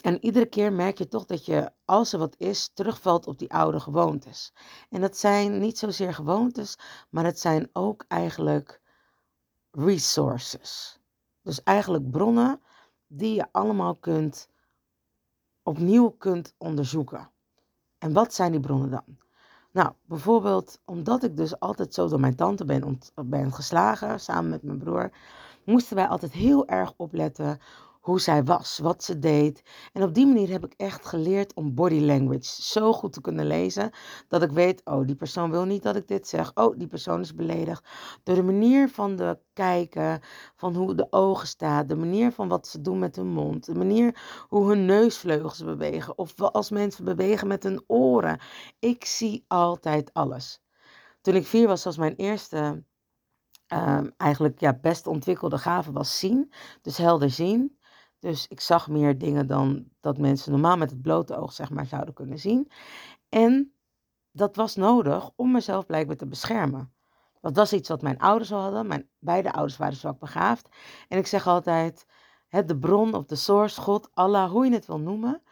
En 0.00 0.24
iedere 0.24 0.46
keer 0.46 0.72
merk 0.72 0.98
je 0.98 1.08
toch 1.08 1.24
dat 1.24 1.44
je, 1.44 1.70
als 1.84 2.12
er 2.12 2.18
wat 2.18 2.34
is, 2.38 2.70
terugvalt 2.74 3.26
op 3.26 3.38
die 3.38 3.52
oude 3.52 3.80
gewoontes. 3.80 4.52
En 4.90 5.00
dat 5.00 5.16
zijn 5.16 5.58
niet 5.58 5.78
zozeer 5.78 6.14
gewoontes, 6.14 6.78
maar 7.10 7.24
het 7.24 7.38
zijn 7.38 7.68
ook 7.72 8.04
eigenlijk 8.08 8.80
resources. 9.70 11.00
Dus 11.42 11.62
eigenlijk 11.62 12.10
bronnen 12.10 12.60
die 13.06 13.34
je 13.34 13.46
allemaal 13.52 13.96
kunt, 13.96 14.48
opnieuw 15.62 16.10
kunt 16.10 16.54
onderzoeken. 16.58 17.30
En 17.98 18.12
wat 18.12 18.34
zijn 18.34 18.52
die 18.52 18.60
bronnen 18.60 18.90
dan? 18.90 19.18
Nou, 19.72 19.92
bijvoorbeeld 20.04 20.80
omdat 20.84 21.22
ik 21.22 21.36
dus 21.36 21.60
altijd 21.60 21.94
zo 21.94 22.08
door 22.08 22.20
mijn 22.20 22.36
tante 22.36 22.64
ben, 22.64 22.98
ben 23.24 23.52
geslagen, 23.52 24.20
samen 24.20 24.50
met 24.50 24.62
mijn 24.62 24.78
broer, 24.78 25.10
moesten 25.64 25.96
wij 25.96 26.06
altijd 26.06 26.32
heel 26.32 26.68
erg 26.68 26.92
opletten 26.96 27.60
hoe 28.02 28.20
zij 28.20 28.44
was, 28.44 28.78
wat 28.78 29.04
ze 29.04 29.18
deed. 29.18 29.62
En 29.92 30.02
op 30.02 30.14
die 30.14 30.26
manier 30.26 30.48
heb 30.48 30.64
ik 30.64 30.74
echt 30.76 31.06
geleerd 31.06 31.54
om 31.54 31.74
body 31.74 32.00
language 32.00 32.62
zo 32.62 32.92
goed 32.92 33.12
te 33.12 33.20
kunnen 33.20 33.46
lezen 33.46 33.90
dat 34.28 34.42
ik 34.42 34.50
weet, 34.50 34.80
oh, 34.84 35.06
die 35.06 35.14
persoon 35.14 35.50
wil 35.50 35.64
niet 35.64 35.82
dat 35.82 35.96
ik 35.96 36.08
dit 36.08 36.28
zeg. 36.28 36.50
Oh, 36.54 36.78
die 36.78 36.86
persoon 36.86 37.20
is 37.20 37.34
beledigd. 37.34 37.84
Door 38.22 38.34
de 38.34 38.42
manier 38.42 38.88
van 38.88 39.16
de 39.16 39.38
kijken, 39.52 40.20
van 40.56 40.74
hoe 40.74 40.94
de 40.94 41.06
ogen 41.10 41.46
staan, 41.46 41.86
de 41.86 41.96
manier 41.96 42.32
van 42.32 42.48
wat 42.48 42.66
ze 42.66 42.80
doen 42.80 42.98
met 42.98 43.16
hun 43.16 43.32
mond, 43.32 43.66
de 43.66 43.74
manier 43.74 44.44
hoe 44.48 44.68
hun 44.68 44.84
neusvleugels 44.84 45.64
bewegen 45.64 46.18
of 46.18 46.40
als 46.40 46.70
mensen 46.70 47.04
bewegen 47.04 47.48
met 47.48 47.62
hun 47.62 47.84
oren. 47.86 48.40
Ik 48.78 49.04
zie 49.04 49.44
altijd 49.48 50.12
alles. 50.12 50.62
Toen 51.20 51.34
ik 51.34 51.46
vier 51.46 51.66
was, 51.66 51.84
was 51.84 51.96
mijn 51.96 52.14
eerste 52.16 52.84
um, 53.72 54.12
eigenlijk 54.16 54.60
ja, 54.60 54.72
best 54.72 55.06
ontwikkelde 55.06 55.58
gave 55.58 55.92
was 55.92 56.18
zien. 56.18 56.52
Dus 56.82 56.96
helder 56.96 57.30
zien. 57.30 57.78
Dus 58.18 58.46
ik 58.48 58.60
zag 58.60 58.88
meer 58.88 59.18
dingen 59.18 59.46
dan 59.46 59.88
dat 60.00 60.18
mensen 60.18 60.52
normaal 60.52 60.76
met 60.76 60.90
het 60.90 61.02
blote 61.02 61.36
oog 61.36 61.52
zeg 61.52 61.70
maar 61.70 61.86
zouden 61.86 62.14
kunnen 62.14 62.38
zien. 62.38 62.70
En 63.28 63.74
dat 64.30 64.56
was 64.56 64.76
nodig 64.76 65.30
om 65.36 65.52
mezelf 65.52 65.86
blijkbaar 65.86 66.16
te 66.16 66.26
beschermen. 66.26 66.92
Dat 67.40 67.56
was 67.56 67.72
iets 67.72 67.88
wat 67.88 68.02
mijn 68.02 68.18
ouders 68.18 68.52
al 68.52 68.60
hadden. 68.60 68.86
Mijn 68.86 69.08
beide 69.18 69.52
ouders 69.52 69.76
waren 69.76 69.96
zwak 69.96 70.18
begaafd. 70.18 70.68
En 71.08 71.18
ik 71.18 71.26
zeg 71.26 71.46
altijd, 71.46 72.06
het 72.48 72.68
de 72.68 72.78
bron 72.78 73.14
of 73.14 73.24
de 73.24 73.36
source, 73.36 73.80
God, 73.80 74.10
Allah, 74.14 74.50
hoe 74.50 74.64
je 74.64 74.72
het 74.72 74.86
wil 74.86 75.00
noemen, 75.00 75.42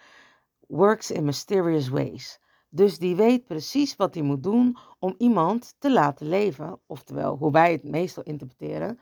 works 0.67 1.11
in 1.11 1.25
mysterious 1.25 1.89
ways. 1.89 2.40
Dus 2.73 2.99
die 2.99 3.17
weet 3.17 3.45
precies 3.45 3.97
wat 3.97 4.15
hij 4.15 4.23
moet 4.23 4.43
doen 4.43 4.77
om 4.99 5.15
iemand 5.19 5.75
te 5.79 5.93
laten 5.93 6.29
leven, 6.29 6.81
oftewel 6.87 7.37
hoe 7.37 7.53
wij 7.53 7.73
het 7.73 7.85
meestal 7.85 8.23
interpreteren, 8.23 9.01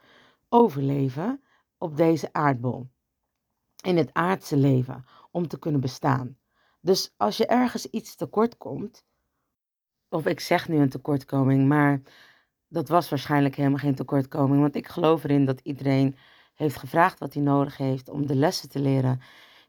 overleven 0.49 1.43
op 1.79 1.97
deze 1.97 2.33
aardbol 2.33 2.89
in 3.85 3.97
het 3.97 4.11
aardse 4.13 4.57
leven 4.57 5.05
om 5.31 5.49
te 5.49 5.59
kunnen 5.59 5.81
bestaan. 5.81 6.37
Dus 6.81 7.15
als 7.17 7.37
je 7.37 7.47
ergens 7.47 7.87
iets 7.87 8.15
tekort 8.15 8.57
komt, 8.57 9.05
of 10.09 10.27
ik 10.27 10.41
zeg 10.41 10.69
nu 10.69 10.77
een 10.77 10.89
tekortkoming, 10.89 11.69
maar 11.69 12.03
dat 12.69 12.89
was 12.89 13.09
waarschijnlijk 13.09 13.55
helemaal 13.55 13.79
geen 13.79 13.95
tekortkoming, 13.95 14.61
want 14.61 14.77
ik 14.77 14.89
geloof 14.89 15.25
erin 15.25 15.45
dat 15.45 15.61
iedereen 15.61 16.17
heeft 16.55 16.77
gevraagd 16.77 17.19
wat 17.19 17.35
hij 17.35 17.43
nodig 17.43 17.77
heeft 17.77 18.09
om 18.09 18.27
de 18.27 18.35
lessen 18.35 18.69
te 18.69 18.79
leren 18.81 19.21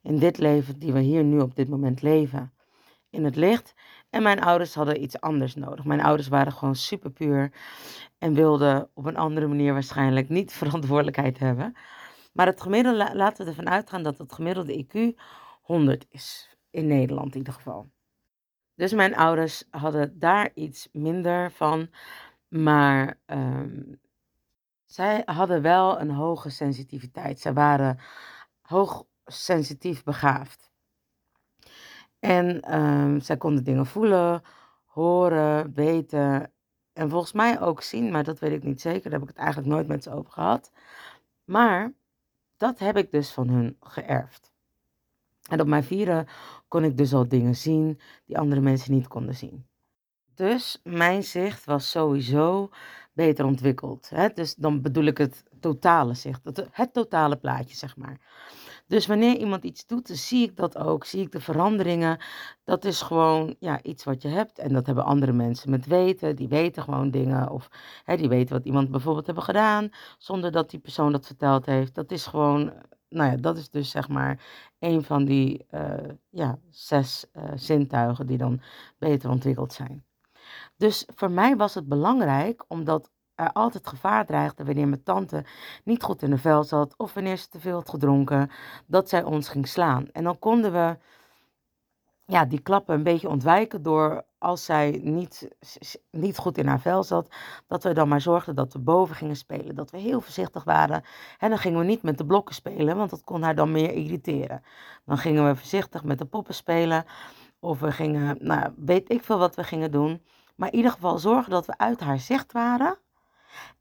in 0.02 0.20
dit 0.20 0.38
leven 0.38 0.80
die 0.80 0.94
we 0.94 1.00
hier 1.00 1.24
nu 1.24 1.40
op 1.40 1.56
dit 1.56 1.70
moment 1.70 2.02
leven. 2.02 2.54
In 3.10 3.24
het 3.24 3.36
licht. 3.36 3.74
En 4.10 4.24
mijn 4.24 4.42
ouders 4.42 4.74
hadden 4.74 5.02
iets 5.02 5.20
anders 5.20 5.56
nodig. 5.56 5.86
Mijn 5.86 6.02
ouders 6.02 6.28
waren 6.28 6.52
gewoon 6.52 6.76
super 6.76 7.12
puur 7.12 7.52
en 8.18 8.34
wilden 8.34 8.90
op 8.94 9.06
een 9.06 9.18
andere 9.18 9.48
manier 9.48 9.74
waarschijnlijk 9.74 10.30
niet 10.30 10.54
verantwoordelijkheid 10.62 11.40
hebben. 11.40 11.74
Maar 12.34 12.46
het 12.46 12.62
gemiddelde, 12.62 13.16
laten 13.16 13.44
we 13.44 13.50
ervan 13.50 13.70
uitgaan 13.70 14.04
dat 14.04 14.18
het 14.18 14.34
gemiddelde 14.34 14.86
IQ 14.86 15.20
100 15.62 16.06
is. 16.10 16.58
In 16.72 16.88
Nederland 16.88 17.32
in 17.32 17.38
ieder 17.38 17.54
geval. 17.54 17.90
Dus 18.76 18.94
mijn 18.94 19.16
ouders 19.16 19.64
hadden 19.70 20.20
daar 20.20 20.52
iets 20.54 20.90
minder 20.92 21.52
van. 21.52 21.90
Maar 22.48 23.20
um, 23.26 24.00
zij 24.86 25.22
hadden 25.26 25.62
wel 25.62 26.00
een 26.00 26.12
hoge 26.12 26.50
sensitiviteit. 26.50 27.40
Zij 27.40 27.54
waren 27.54 28.00
hoogsensitief 28.62 30.04
begaafd. 30.04 30.69
En 32.20 32.80
um, 32.80 33.20
zij 33.20 33.38
konden 33.38 33.64
dingen 33.64 33.86
voelen, 33.86 34.42
horen, 34.86 35.74
weten. 35.74 36.52
En 36.94 37.10
volgens 37.10 37.32
mij 37.32 37.62
ook 37.62 37.82
zien, 37.82 38.12
maar 38.12 38.24
dat 38.24 38.40
weet 38.40 38.52
ik 38.52 38.64
niet 38.64 38.82
zeker. 38.82 39.04
Daar 39.04 39.20
heb 39.20 39.30
ik 39.30 39.36
het 39.36 39.38
eigenlijk 39.38 39.68
nooit 39.68 39.88
met 39.88 40.04
ze 40.04 40.12
over 40.12 40.32
gehad. 40.32 40.72
Maar 41.46 41.94
dat 42.58 42.80
heb 42.80 42.98
ik 42.98 43.12
dus 43.12 43.32
van 43.32 43.50
hun 43.50 43.78
geërfd. 43.80 44.52
En 45.50 45.62
op 45.62 45.68
mijn 45.68 45.84
vieren 45.84 46.28
kon 46.68 46.84
ik 46.84 46.98
dus 46.98 47.14
al 47.14 47.28
dingen 47.28 47.56
zien 47.56 48.00
die 48.26 48.38
andere 48.38 48.62
mensen 48.62 48.94
niet 48.94 49.08
konden 49.08 49.36
zien. 49.36 49.68
Dus 50.36 50.80
mijn 50.84 51.24
zicht 51.24 51.66
was 51.66 51.92
sowieso 51.92 52.70
beter 53.14 53.46
ontwikkeld. 53.46 54.10
Hè? 54.10 54.30
Dus 54.34 54.56
dan 54.56 54.82
bedoel 54.82 55.04
ik 55.04 55.18
het 55.18 55.44
totale 55.60 56.14
zicht, 56.14 56.42
het 56.72 56.94
totale 56.94 57.38
plaatje, 57.38 57.76
zeg 57.76 57.98
maar. 57.98 58.18
Dus 58.90 59.08
wanneer 59.08 59.38
iemand 59.38 59.64
iets 59.64 59.86
doet, 59.86 60.08
dan 60.08 60.16
zie 60.16 60.44
ik 60.44 60.56
dat 60.56 60.78
ook. 60.78 61.06
Zie 61.06 61.22
ik 61.22 61.32
de 61.32 61.40
veranderingen. 61.40 62.20
Dat 62.64 62.86
is 62.86 63.02
gewoon 63.02 63.56
ja, 63.60 63.84
iets 63.84 64.04
wat 64.04 64.22
je 64.22 64.28
hebt. 64.28 64.60
En 64.60 64.74
dat 64.74 64.86
hebben 64.86 65.06
andere 65.06 65.32
mensen 65.32 65.70
met 65.70 65.86
weten. 65.86 66.36
Die 66.36 66.48
weten 66.48 66.84
gewoon 66.84 67.12
dingen. 67.12 67.50
Of 67.50 67.70
hè, 68.04 68.18
die 68.18 68.30
weten 68.30 68.56
wat 68.56 68.66
iemand 68.66 68.92
bijvoorbeeld 68.92 69.26
hebben 69.26 69.44
gedaan. 69.44 69.90
Zonder 70.18 70.52
dat 70.52 70.70
die 70.70 70.80
persoon 70.80 71.12
dat 71.12 71.26
verteld 71.26 71.66
heeft. 71.66 71.96
Dat 71.96 72.12
is 72.12 72.26
gewoon. 72.26 72.74
Nou 73.10 73.32
ja, 73.32 73.38
dat 73.38 73.58
is 73.58 73.70
dus 73.70 73.90
zeg 73.90 74.08
maar 74.08 74.42
een 74.80 75.04
van 75.04 75.26
die 75.26 75.66
uh, 75.72 75.94
ja, 76.30 76.60
zes 76.70 77.26
uh, 77.34 77.44
zintuigen 77.56 78.28
die 78.28 78.38
dan 78.38 78.62
beter 78.98 79.30
ontwikkeld 79.30 79.74
zijn. 79.74 80.06
Dus 80.78 81.08
voor 81.16 81.32
mij 81.32 81.56
was 81.56 81.74
het 81.74 81.88
belangrijk 81.88 82.66
omdat 82.68 83.12
er 83.40 83.52
altijd 83.52 83.88
gevaar 83.88 84.26
dreigde 84.26 84.66
wanneer 84.66 84.88
mijn 84.88 85.04
tante 85.04 85.46
niet 85.84 86.04
goed 86.04 86.22
in 86.22 86.30
de 86.30 86.38
vel 86.38 86.64
zat 86.64 86.94
of 86.98 87.14
wanneer 87.14 87.38
ze 87.38 87.48
te 87.48 87.60
veel 87.60 87.76
had 87.76 87.90
gedronken, 87.90 88.52
dat 88.86 89.10
zij 89.10 89.24
ons 89.24 89.50
ging 89.50 89.68
slaan. 89.68 90.08
En 90.12 90.24
dan 90.24 90.40
konden 90.40 90.72
we 90.72 90.98
ja, 92.26 92.46
die 92.46 92.62
klappen 92.62 92.96
een 92.96 93.04
beetje 93.04 93.30
ontwijken 93.30 93.84
door 93.84 94.24
als 94.38 94.66
zij 94.66 95.00
niet, 95.04 95.48
niet 96.12 96.38
goed 96.38 96.58
in 96.58 96.68
haar 96.68 96.80
vel 96.80 97.04
zat, 97.04 97.36
dat 97.68 97.84
we 97.84 97.94
dan 97.94 98.08
maar 98.08 98.22
zorgden 98.22 98.56
dat 98.56 98.74
we 98.74 98.80
boven 98.80 99.16
gingen 99.16 99.36
spelen. 99.36 99.76
Dat 99.76 99.92
we 99.92 99.98
heel 99.98 100.22
voorzichtig 100.22 100.64
waren. 100.64 101.04
En 101.38 101.50
dan 101.50 101.58
gingen 101.58 101.80
we 101.80 101.86
niet 101.86 102.04
met 102.04 102.18
de 102.18 102.26
blokken 102.26 102.56
spelen, 102.56 102.98
want 102.98 103.10
dat 103.10 103.24
kon 103.24 103.42
haar 103.42 103.56
dan 103.56 103.72
meer 103.72 103.94
irriteren. 103.94 104.64
Dan 105.06 105.18
gingen 105.18 105.48
we 105.48 105.56
voorzichtig 105.56 106.04
met 106.04 106.18
de 106.18 106.26
poppen 106.26 106.54
spelen. 106.54 107.06
Of 107.60 107.80
we 107.80 107.92
gingen, 107.92 108.38
nou 108.40 108.74
weet 108.78 109.12
ik 109.12 109.24
veel 109.24 109.38
wat 109.38 109.56
we 109.56 109.64
gingen 109.64 109.92
doen. 109.92 110.22
Maar 110.56 110.70
in 110.70 110.76
ieder 110.76 110.92
geval 110.92 111.18
zorgen 111.18 111.52
dat 111.52 111.66
we 111.66 111.78
uit 111.78 112.00
haar 112.00 112.20
zicht 112.20 112.52
waren. 112.52 112.98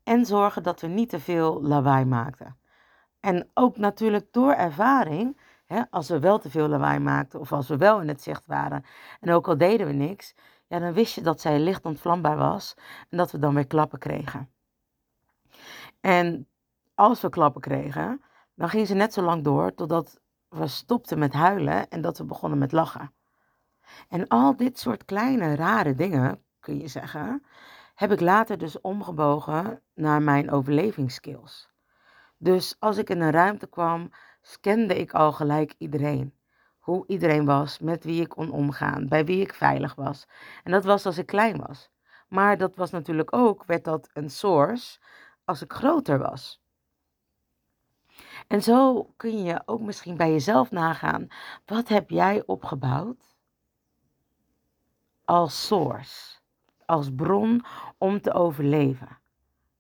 En 0.03 0.27
zorgen 0.27 0.63
dat 0.63 0.81
we 0.81 0.87
niet 0.87 1.09
te 1.09 1.21
veel 1.21 1.63
lawaai 1.63 2.05
maakten. 2.05 2.57
En 3.21 3.51
ook 3.55 3.77
natuurlijk 3.77 4.27
door 4.31 4.53
ervaring, 4.53 5.41
hè, 5.67 5.83
als 5.91 6.09
we 6.09 6.19
wel 6.19 6.39
te 6.39 6.51
veel 6.51 6.69
lawaai 6.69 6.99
maakten 6.99 7.41
of 7.41 7.53
als 7.53 7.69
we 7.69 7.77
wel 7.77 8.01
in 8.01 8.09
het 8.09 8.23
zicht 8.23 8.47
waren 8.47 8.85
en 9.21 9.33
ook 9.33 9.49
al 9.49 9.59
deden 9.59 9.87
we 9.87 9.93
niks, 9.93 10.35
ja, 10.67 10.79
dan 10.79 10.93
wist 10.93 11.15
je 11.15 11.21
dat 11.21 11.41
zij 11.41 11.59
licht 11.59 11.85
ontvlambaar 11.85 12.37
was 12.37 12.75
en 13.09 13.17
dat 13.17 13.31
we 13.31 13.39
dan 13.39 13.55
weer 13.55 13.67
klappen 13.67 13.99
kregen. 13.99 14.51
En 16.01 16.49
als 16.95 17.21
we 17.21 17.29
klappen 17.29 17.61
kregen, 17.61 18.23
dan 18.55 18.69
ging 18.69 18.87
ze 18.87 18.95
net 18.95 19.13
zo 19.13 19.23
lang 19.23 19.45
door 19.45 19.75
totdat 19.75 20.21
we 20.49 20.67
stopten 20.67 21.19
met 21.19 21.33
huilen 21.33 21.89
en 21.89 22.01
dat 22.01 22.19
we 22.19 22.25
begonnen 22.25 22.59
met 22.59 22.73
lachen. 22.73 23.13
En 24.09 24.29
al 24.29 24.57
dit 24.57 24.79
soort 24.79 25.05
kleine 25.05 25.55
rare 25.55 25.95
dingen, 25.95 26.43
kun 26.61 26.79
je 26.79 26.89
zeggen, 26.89 27.43
heb 27.99 28.13
ik 28.13 28.21
later 28.21 28.59
dus 28.59 28.81
omgebogen 28.81 29.83
naar 29.95 30.23
mijn 30.23 30.51
overlevingsskills. 30.51 31.69
Dus 32.37 32.77
als 32.79 32.97
ik 32.97 33.11
in 33.11 33.21
een 33.21 33.31
ruimte 33.31 33.67
kwam, 33.67 34.11
scande 34.43 34.99
ik 34.99 35.13
al 35.13 35.33
gelijk 35.33 35.75
iedereen. 35.79 36.35
Hoe 36.79 37.05
iedereen 37.07 37.45
was, 37.45 37.79
met 37.79 38.05
wie 38.05 38.21
ik 38.21 38.29
kon 38.29 38.51
omgaan, 38.51 39.09
bij 39.09 39.25
wie 39.25 39.41
ik 39.41 39.55
veilig 39.55 39.95
was. 39.95 40.27
En 40.65 40.73
dat 40.73 40.85
was 40.85 41.07
als 41.07 41.19
ik 41.19 41.27
klein 41.27 41.57
was. 41.67 41.91
Maar 42.29 42.59
dat 42.59 42.77
was 42.77 42.91
natuurlijk 42.91 43.35
ook, 43.35 43.65
werd 43.65 43.85
dat 43.85 44.11
een 44.13 44.31
source 44.31 44.99
als 45.45 45.63
ik 45.63 45.73
groter 45.73 46.19
was. 46.19 46.63
En 48.47 48.63
zo 48.63 49.05
kun 49.17 49.43
je 49.43 49.63
ook 49.65 49.81
misschien 49.81 50.17
bij 50.17 50.31
jezelf 50.31 50.71
nagaan, 50.71 51.29
wat 51.67 51.89
heb 51.89 52.11
jij 52.11 52.43
opgebouwd 52.47 53.37
als 55.25 55.67
source, 55.67 56.38
als 56.89 57.15
bron 57.15 57.65
om 57.99 58.21
te 58.21 58.33
overleven? 58.33 59.19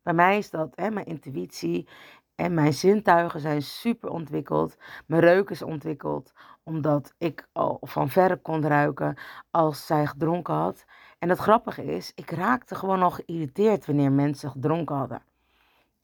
Bij 0.02 0.14
mij 0.14 0.38
is 0.38 0.50
dat 0.50 0.72
hè, 0.74 0.90
mijn 0.90 1.06
intuïtie 1.06 1.88
en 2.34 2.54
mijn 2.54 2.74
zintuigen 2.74 3.40
zijn 3.40 3.62
super 3.62 4.10
ontwikkeld. 4.10 4.76
Mijn 5.06 5.22
reuk 5.22 5.50
is 5.50 5.62
ontwikkeld 5.62 6.32
omdat 6.62 7.14
ik 7.18 7.48
al 7.52 7.78
van 7.80 8.08
verre 8.08 8.36
kon 8.36 8.66
ruiken 8.66 9.16
als 9.50 9.86
zij 9.86 10.06
gedronken 10.06 10.54
had. 10.54 10.84
En 11.18 11.28
het 11.28 11.38
grappige 11.38 11.84
is, 11.84 12.12
ik 12.14 12.30
raakte 12.30 12.74
gewoon 12.74 13.02
al 13.02 13.10
geïrriteerd 13.10 13.86
wanneer 13.86 14.12
mensen 14.12 14.50
gedronken 14.50 14.96
hadden. 14.96 15.22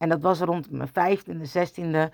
En 0.04 0.10
dat 0.10 0.22
was 0.22 0.40
rond 0.40 0.70
mijn 0.70 0.88
vijftiende, 0.88 1.44
zestiende. 1.44 2.12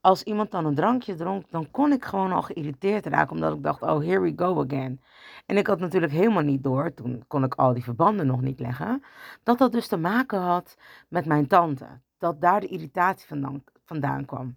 Als 0.00 0.22
iemand 0.22 0.50
dan 0.50 0.64
een 0.64 0.74
drankje 0.74 1.14
dronk, 1.14 1.44
dan 1.50 1.70
kon 1.70 1.92
ik 1.92 2.04
gewoon 2.04 2.32
al 2.32 2.42
geïrriteerd 2.42 3.06
raken. 3.06 3.34
Omdat 3.34 3.56
ik 3.56 3.62
dacht, 3.62 3.82
oh, 3.82 4.00
here 4.00 4.20
we 4.20 4.32
go 4.36 4.64
again. 4.64 5.00
En 5.46 5.56
ik 5.56 5.66
had 5.66 5.78
natuurlijk 5.78 6.12
helemaal 6.12 6.42
niet 6.42 6.62
door, 6.62 6.94
toen 6.94 7.24
kon 7.28 7.44
ik 7.44 7.54
al 7.54 7.72
die 7.72 7.82
verbanden 7.82 8.26
nog 8.26 8.40
niet 8.40 8.60
leggen. 8.60 9.02
Dat 9.42 9.58
dat 9.58 9.72
dus 9.72 9.86
te 9.88 9.96
maken 9.96 10.40
had 10.40 10.76
met 11.08 11.26
mijn 11.26 11.46
tante. 11.46 11.86
Dat 12.18 12.40
daar 12.40 12.60
de 12.60 12.66
irritatie 12.66 13.26
vandaan, 13.26 13.64
vandaan 13.84 14.24
kwam. 14.24 14.56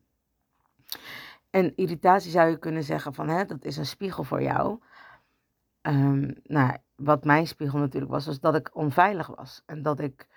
En 1.50 1.75
irritatie 1.75 2.32
zou 2.32 2.50
je 2.50 2.58
kunnen 2.58 2.84
zeggen 2.84 3.13
van, 3.13 3.27
hè, 3.27 3.46
dat 3.46 3.63
is 3.63 3.77
een 3.77 3.86
spiegel 3.86 4.24
voor 4.24 4.42
jou. 4.42 4.80
Um, 5.82 6.36
nou, 6.44 6.77
wat 6.96 7.24
mijn 7.24 7.48
spiegel 7.48 7.80
natuurlijk 7.80 8.12
was, 8.12 8.25
was 8.25 8.39
dat 8.39 8.56
ik 8.56 8.70
onveilig 8.74 9.27
was. 9.27 9.62
En 9.65 9.82
dat 9.82 10.00
ik 10.00 10.27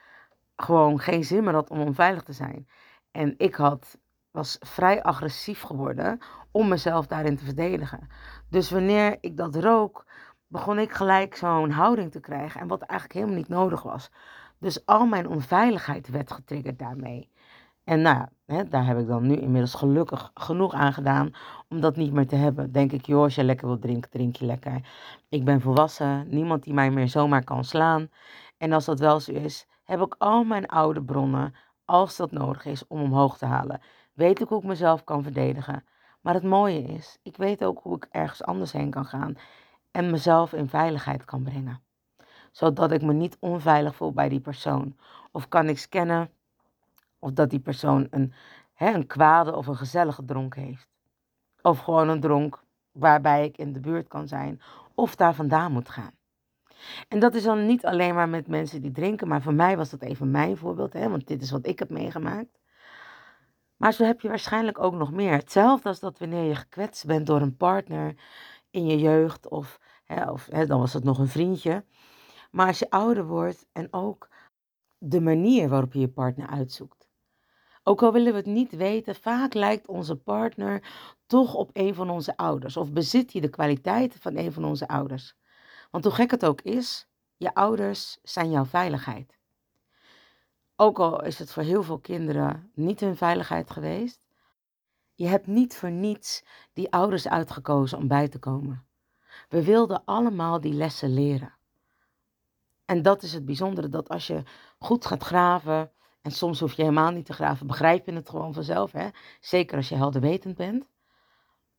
gewoon 0.63 0.99
geen 0.99 1.25
zin 1.25 1.45
meer 1.45 1.55
had 1.55 1.71
om 1.71 1.81
onveilig 1.81 2.23
te 2.23 2.33
zijn. 2.33 2.69
En 3.11 3.35
ik 3.37 3.55
had, 3.55 3.99
was 4.31 4.57
vrij 4.61 5.03
agressief 5.03 5.61
geworden 5.63 6.19
om 6.51 6.69
mezelf 6.69 7.07
daarin 7.07 7.37
te 7.37 7.45
verdedigen. 7.45 8.09
Dus 8.51 8.71
wanneer 8.71 9.19
ik 9.21 9.37
dat 9.37 9.57
rook, 9.57 10.07
begon 10.47 10.79
ik 10.79 10.93
gelijk 10.93 11.37
zo'n 11.37 11.71
houding 11.71 12.13
te 12.13 12.21
krijgen. 12.21 12.61
En 12.61 12.67
wat 12.67 12.83
eigenlijk 12.83 13.21
helemaal 13.21 13.39
niet 13.39 13.49
nodig 13.49 13.83
was. 13.83 14.11
Dus 14.59 14.87
al 14.87 15.07
mijn 15.07 15.29
onveiligheid 15.29 16.09
werd 16.09 16.33
getriggerd 16.33 16.79
daarmee. 16.79 17.31
En 17.85 18.03
nou 18.03 18.27
hè, 18.47 18.69
daar 18.69 18.87
heb 18.87 18.99
ik 18.99 19.07
dan 19.07 19.27
nu 19.27 19.37
inmiddels 19.37 19.75
gelukkig 19.75 20.31
genoeg 20.35 20.73
aan 20.73 20.93
gedaan 20.93 21.35
om 21.69 21.81
dat 21.81 21.97
niet 21.97 22.13
meer 22.13 22.27
te 22.27 22.37
hebben. 22.37 22.73
Denk 22.73 22.93
ik, 22.93 23.07
joh, 23.07 23.23
als 23.23 23.35
je 23.35 23.45
lekker 23.45 23.67
wilt 23.67 23.83
drinken, 23.83 24.11
drink 24.11 24.37
je 24.37 24.45
lekker. 24.45 24.81
Ik 25.29 25.45
ben 25.45 25.61
volwassen, 25.61 26.27
niemand 26.29 26.63
die 26.63 26.75
mij 26.75 26.91
meer 26.91 27.09
zomaar 27.09 27.45
kan 27.45 27.65
slaan. 27.65 28.11
En 28.57 28.73
als 28.73 28.85
dat 28.85 28.99
wel 28.99 29.21
zo 29.21 29.33
is, 29.33 29.67
heb 29.89 30.01
ik 30.01 30.15
al 30.19 30.45
mijn 30.45 30.67
oude 30.67 31.03
bronnen, 31.03 31.55
als 31.85 32.17
dat 32.17 32.31
nodig 32.31 32.65
is, 32.65 32.87
om 32.87 33.01
omhoog 33.01 33.39
te 33.39 33.47
halen. 33.47 33.81
Weet 34.13 34.41
ik 34.41 34.49
hoe 34.49 34.59
ik 34.59 34.65
mezelf 34.65 35.05
kan 35.05 35.23
verdedigen. 35.23 35.85
Maar 36.21 36.35
het 36.35 36.43
mooie 36.43 36.83
is, 36.83 37.19
ik 37.23 37.37
weet 37.37 37.65
ook 37.65 37.81
hoe 37.83 37.97
ik 37.97 38.09
ergens 38.11 38.43
anders 38.43 38.73
heen 38.73 38.91
kan 38.91 39.05
gaan 39.05 39.37
en 39.91 40.11
mezelf 40.11 40.53
in 40.53 40.69
veiligheid 40.69 41.25
kan 41.25 41.43
brengen. 41.43 41.83
Zodat 42.51 42.93
ik 42.93 43.03
me 43.03 43.13
niet 43.13 43.37
onveilig 43.41 43.95
voel 43.95 44.13
bij 44.13 44.29
die 44.29 44.41
persoon. 44.41 44.97
Of 45.33 45.49
kan 45.49 45.69
ik 45.69 45.79
scannen 45.79 46.31
of 47.19 47.33
dat 47.33 47.51
die 47.51 47.61
persoon 47.61 48.07
een, 48.11 48.33
hè, 48.73 48.93
een 48.93 49.07
kwade 49.07 49.57
of 49.57 49.67
een 49.67 49.77
gezellige 49.77 50.25
dronk 50.25 50.55
heeft. 50.55 50.89
Of 51.63 51.79
gewoon 51.79 52.09
een 52.09 52.21
dronk 52.21 52.63
waarbij 52.93 53.45
ik 53.45 53.57
in 53.57 53.73
de 53.73 53.81
buurt 53.81 54.09
kan 54.09 54.29
zijn 54.29 54.61
of 54.95 55.17
daar 55.17 55.35
vandaan 55.35 55.73
moet 55.73 55.89
gaan. 55.89 56.18
En 57.09 57.19
dat 57.19 57.35
is 57.35 57.43
dan 57.43 57.67
niet 57.67 57.85
alleen 57.85 58.15
maar 58.15 58.29
met 58.29 58.47
mensen 58.47 58.83
die 58.83 58.91
drinken, 58.91 59.29
maar 59.29 59.43
voor 59.43 59.55
mij 59.55 59.77
was 59.77 59.91
dat 59.91 60.03
even 60.03 60.31
mijn 60.31 60.57
voorbeeld, 60.57 60.93
hè, 60.93 61.09
want 61.09 61.27
dit 61.27 61.43
is 61.43 61.51
wat 61.51 61.67
ik 61.67 61.79
heb 61.79 61.91
meegemaakt. 61.91 62.59
Maar 63.77 63.93
zo 63.93 64.05
heb 64.05 64.21
je 64.21 64.29
waarschijnlijk 64.29 64.79
ook 64.79 64.95
nog 64.95 65.13
meer. 65.13 65.33
Hetzelfde 65.33 65.89
als 65.89 66.01
dat 66.01 66.19
wanneer 66.19 66.45
je 66.45 66.55
gekwetst 66.55 67.07
bent 67.07 67.27
door 67.27 67.41
een 67.41 67.57
partner 67.57 68.15
in 68.71 68.87
je 68.87 68.99
jeugd 68.99 69.49
of, 69.49 69.81
hè, 70.05 70.31
of 70.31 70.47
hè, 70.51 70.67
dan 70.67 70.81
was 70.81 70.93
het 70.93 71.05
nog 71.05 71.19
een 71.19 71.29
vriendje. 71.29 71.85
Maar 72.51 72.67
als 72.67 72.79
je 72.79 72.91
ouder 72.91 73.27
wordt 73.27 73.67
en 73.73 73.89
ook 73.91 74.29
de 74.99 75.21
manier 75.21 75.69
waarop 75.69 75.93
je 75.93 76.01
je 76.01 76.09
partner 76.09 76.49
uitzoekt. 76.49 77.09
Ook 77.83 78.03
al 78.03 78.13
willen 78.13 78.33
we 78.33 78.39
het 78.39 78.47
niet 78.47 78.77
weten, 78.77 79.15
vaak 79.15 79.55
lijkt 79.55 79.89
onze 79.89 80.17
partner 80.17 80.83
toch 81.27 81.55
op 81.55 81.71
een 81.73 81.95
van 81.95 82.11
onze 82.11 82.37
ouders 82.37 82.77
of 82.77 82.93
bezit 82.93 83.33
hij 83.33 83.41
de 83.41 83.49
kwaliteiten 83.49 84.21
van 84.21 84.37
een 84.37 84.53
van 84.53 84.65
onze 84.65 84.89
ouders. 84.89 85.38
Want 85.91 86.05
hoe 86.05 86.13
gek 86.13 86.31
het 86.31 86.45
ook 86.45 86.61
is, 86.61 87.07
je 87.37 87.55
ouders 87.55 88.19
zijn 88.23 88.51
jouw 88.51 88.65
veiligheid. 88.65 89.39
Ook 90.77 90.99
al 90.99 91.25
is 91.25 91.39
het 91.39 91.53
voor 91.53 91.63
heel 91.63 91.83
veel 91.83 91.99
kinderen 91.99 92.71
niet 92.75 93.01
hun 93.01 93.17
veiligheid 93.17 93.71
geweest, 93.71 94.27
je 95.15 95.27
hebt 95.27 95.47
niet 95.47 95.77
voor 95.77 95.91
niets 95.91 96.45
die 96.73 96.93
ouders 96.93 97.29
uitgekozen 97.29 97.99
om 97.99 98.09
bij 98.09 98.29
te 98.29 98.39
komen. 98.39 98.87
We 99.49 99.65
wilden 99.65 100.05
allemaal 100.05 100.61
die 100.61 100.73
lessen 100.73 101.15
leren. 101.15 101.55
En 102.85 103.03
dat 103.03 103.23
is 103.23 103.33
het 103.33 103.45
bijzondere, 103.45 103.89
dat 103.89 104.09
als 104.09 104.27
je 104.27 104.43
goed 104.79 105.07
gaat 105.07 105.23
graven, 105.23 105.93
en 106.23 106.31
soms 106.31 106.61
hoef 106.61 106.73
je 106.73 106.83
helemaal 106.83 107.11
niet 107.11 107.27
te 107.27 107.33
graven, 107.33 107.67
begrijp 107.67 108.07
je 108.07 108.13
het 108.13 108.29
gewoon 108.29 108.55
vanzelf, 108.55 108.93
hè? 108.93 109.09
zeker 109.41 109.77
als 109.77 109.89
je 109.89 109.95
helderwetend 109.95 110.57
bent, 110.57 110.91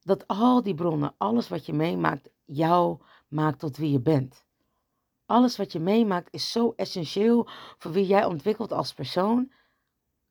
dat 0.02 0.28
al 0.28 0.64
die 0.64 0.76
bronnen, 0.76 1.14
alles 1.18 1.50
wat 1.50 1.66
je 1.66 1.74
meemaakt, 1.74 2.30
jou 2.46 3.02
maakt 3.30 3.60
tot 3.60 3.78
wie 3.78 3.92
je 3.92 4.00
bent. 4.00 4.46
Alles 5.26 5.58
wat 5.58 5.72
je 5.72 5.80
meemaakt 5.80 6.34
is 6.34 6.52
zo 6.52 6.74
essentieel 6.76 7.50
voor 7.78 7.92
wie 7.92 8.06
jij 8.06 8.26
ontwikkelt 8.26 8.72
als 8.72 8.94
persoon. 8.94 9.52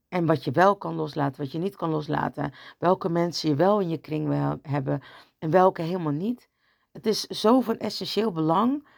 En 0.08 0.26
wat 0.26 0.44
je 0.44 0.50
wel 0.50 0.76
kan 0.76 0.94
loslaten, 0.94 1.42
wat 1.42 1.52
je 1.52 1.58
niet 1.58 1.76
kan 1.76 1.90
loslaten. 1.90 2.54
Welke 2.78 3.08
mensen 3.08 3.48
je 3.48 3.54
wel 3.54 3.80
in 3.80 3.88
je 3.88 3.98
kring 3.98 4.28
wil 4.28 4.58
hebben 4.62 5.02
en 5.38 5.50
welke 5.50 5.82
helemaal 5.82 6.12
niet. 6.12 6.48
Het 6.92 7.06
is 7.06 7.20
zo 7.20 7.60
van 7.60 7.78
essentieel 7.78 8.32
belang. 8.32 8.88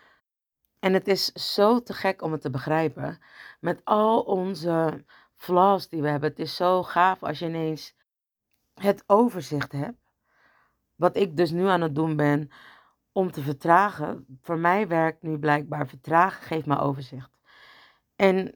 En 0.78 0.92
het 0.92 1.08
is 1.08 1.24
zo 1.32 1.82
te 1.82 1.92
gek 1.92 2.22
om 2.22 2.32
het 2.32 2.40
te 2.40 2.50
begrijpen. 2.50 3.18
Met 3.60 3.80
al 3.84 4.20
onze 4.20 5.04
flaws 5.36 5.88
die 5.88 6.02
we 6.02 6.08
hebben. 6.08 6.28
Het 6.28 6.38
is 6.38 6.56
zo 6.56 6.82
gaaf 6.82 7.22
als 7.22 7.38
je 7.38 7.46
ineens 7.46 7.94
het 8.74 9.04
overzicht 9.06 9.72
hebt. 9.72 10.12
Wat 10.94 11.16
ik 11.16 11.36
dus 11.36 11.50
nu 11.50 11.66
aan 11.66 11.80
het 11.80 11.94
doen 11.94 12.16
ben 12.16 12.50
om 13.12 13.30
te 13.30 13.42
vertragen. 13.42 14.26
Voor 14.40 14.58
mij 14.58 14.88
werkt 14.88 15.22
nu 15.22 15.38
blijkbaar 15.38 15.86
vertragen, 15.86 16.42
geeft 16.42 16.66
me 16.66 16.78
overzicht. 16.78 17.38
En 18.16 18.54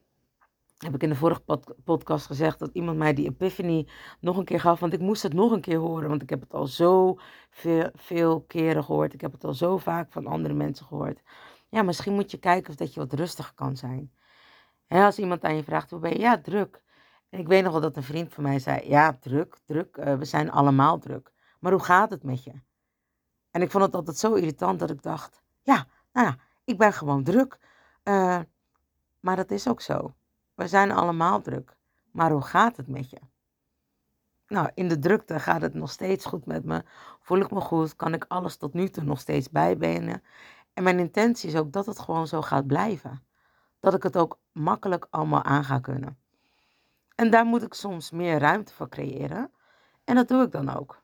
heb 0.79 0.95
ik 0.95 1.03
in 1.03 1.09
de 1.09 1.15
vorige 1.15 1.43
podcast 1.85 2.27
gezegd 2.27 2.59
dat 2.59 2.71
iemand 2.73 2.99
mij 2.99 3.15
die 3.15 3.27
epiphany 3.29 3.89
nog 4.21 4.37
een 4.37 4.45
keer 4.45 4.61
gaf. 4.61 4.81
Want 4.81 4.93
ik 4.93 5.01
moest 5.01 5.23
het 5.23 5.33
nog 5.33 5.53
een 5.53 5.61
keer 5.61 5.79
horen. 5.79 6.09
Want 6.09 6.23
ik 6.23 6.31
heb 6.31 6.41
het 6.41 6.55
al 6.55 6.67
zo 6.67 7.19
veel, 7.51 7.91
veel 7.95 8.41
keren 8.41 8.85
gehoord. 8.85 9.15
Ik 9.15 9.21
heb 9.21 9.33
het 9.33 9.45
al 9.45 9.55
zo 9.55 9.79
vaak 9.79 10.13
van 10.13 10.27
andere 10.27 10.55
mensen 10.55 10.87
gehoord. 10.87 11.21
Ja, 11.69 11.83
misschien 11.83 12.15
moet 12.15 12.31
je 12.31 12.39
kijken 12.39 12.71
of 12.71 12.77
dat 12.77 12.95
je 12.95 13.01
wat 13.01 13.13
rustiger 13.13 13.55
kan 13.55 13.77
zijn. 13.77 14.13
Als 14.89 15.19
iemand 15.19 15.45
aan 15.45 15.57
je 15.57 15.65
vraagt, 15.65 15.91
hoe 15.91 16.01
ben 16.01 16.11
je? 16.11 16.19
Ja, 16.19 16.39
druk. 16.41 16.83
En 17.29 17.39
ik 17.41 17.47
weet 17.47 17.63
nog 17.63 17.73
wel 17.73 17.81
dat 17.81 17.97
een 17.97 18.03
vriend 18.03 18.33
van 18.33 18.43
mij 18.43 18.59
zei, 18.59 18.89
ja, 18.89 19.13
druk, 19.13 19.57
druk. 19.67 19.97
Uh, 19.97 20.15
we 20.15 20.25
zijn 20.25 20.51
allemaal 20.51 20.99
druk. 20.99 21.33
Maar 21.61 21.73
hoe 21.73 21.83
gaat 21.83 22.11
het 22.11 22.23
met 22.23 22.45
je? 22.45 22.53
En 23.55 23.63
ik 23.63 23.71
vond 23.71 23.85
het 23.85 23.95
altijd 23.95 24.17
zo 24.17 24.35
irritant 24.35 24.79
dat 24.79 24.91
ik 24.91 25.03
dacht, 25.03 25.43
ja, 25.63 25.87
nou 26.13 26.27
ja, 26.27 26.37
ik 26.65 26.79
ben 26.79 26.93
gewoon 26.93 27.25
druk. 27.25 27.59
Uh, 28.05 28.41
maar 29.21 29.37
dat 29.37 29.51
is 29.51 29.69
ook 29.69 29.81
zo. 29.81 30.15
We 30.55 30.69
zijn 30.69 30.91
allemaal 30.91 31.41
druk. 31.41 31.77
Maar 32.11 32.31
hoe 32.31 32.43
gaat 32.43 32.77
het 32.77 32.89
met 32.89 33.11
je? 33.11 33.19
Nou, 34.47 34.71
in 34.75 34.89
de 34.89 34.99
drukte 34.99 35.41
gaat 35.41 35.61
het 35.63 35.75
nog 35.75 35.91
steeds 35.91 36.25
goed 36.25 36.47
met 36.47 36.65
me. 36.65 36.85
Voel 37.21 37.39
ik 37.39 37.51
me 37.51 37.61
goed? 37.61 37.97
Kan 37.97 38.15
ik 38.15 38.25
alles 38.29 38.57
tot 38.57 38.73
nu 38.73 38.89
toe 38.89 39.05
nog 39.05 39.21
steeds 39.21 39.51
bijbenen? 39.51 40.23
En 40.73 40.83
mijn 40.83 40.99
intentie 40.99 41.49
is 41.49 41.57
ook 41.57 41.73
dat 41.73 41.87
het 41.87 41.99
gewoon 41.99 42.27
zo 42.27 42.43
gaat 42.43 42.67
blijven. 42.67 43.23
Dat 43.81 43.95
ik 43.95 44.03
het 44.03 44.17
ook 44.17 44.39
makkelijk 44.53 45.07
allemaal 45.11 45.43
aan 45.43 45.65
ga 45.65 45.79
kunnen. 45.79 46.19
En 47.15 47.31
daar 47.31 47.45
moet 47.45 47.63
ik 47.63 47.75
soms 47.75 48.11
meer 48.11 48.39
ruimte 48.39 48.73
voor 48.73 48.89
creëren. 48.89 49.51
En 50.05 50.15
dat 50.15 50.29
doe 50.29 50.43
ik 50.43 50.53
dan 50.53 50.77
ook. 50.77 51.03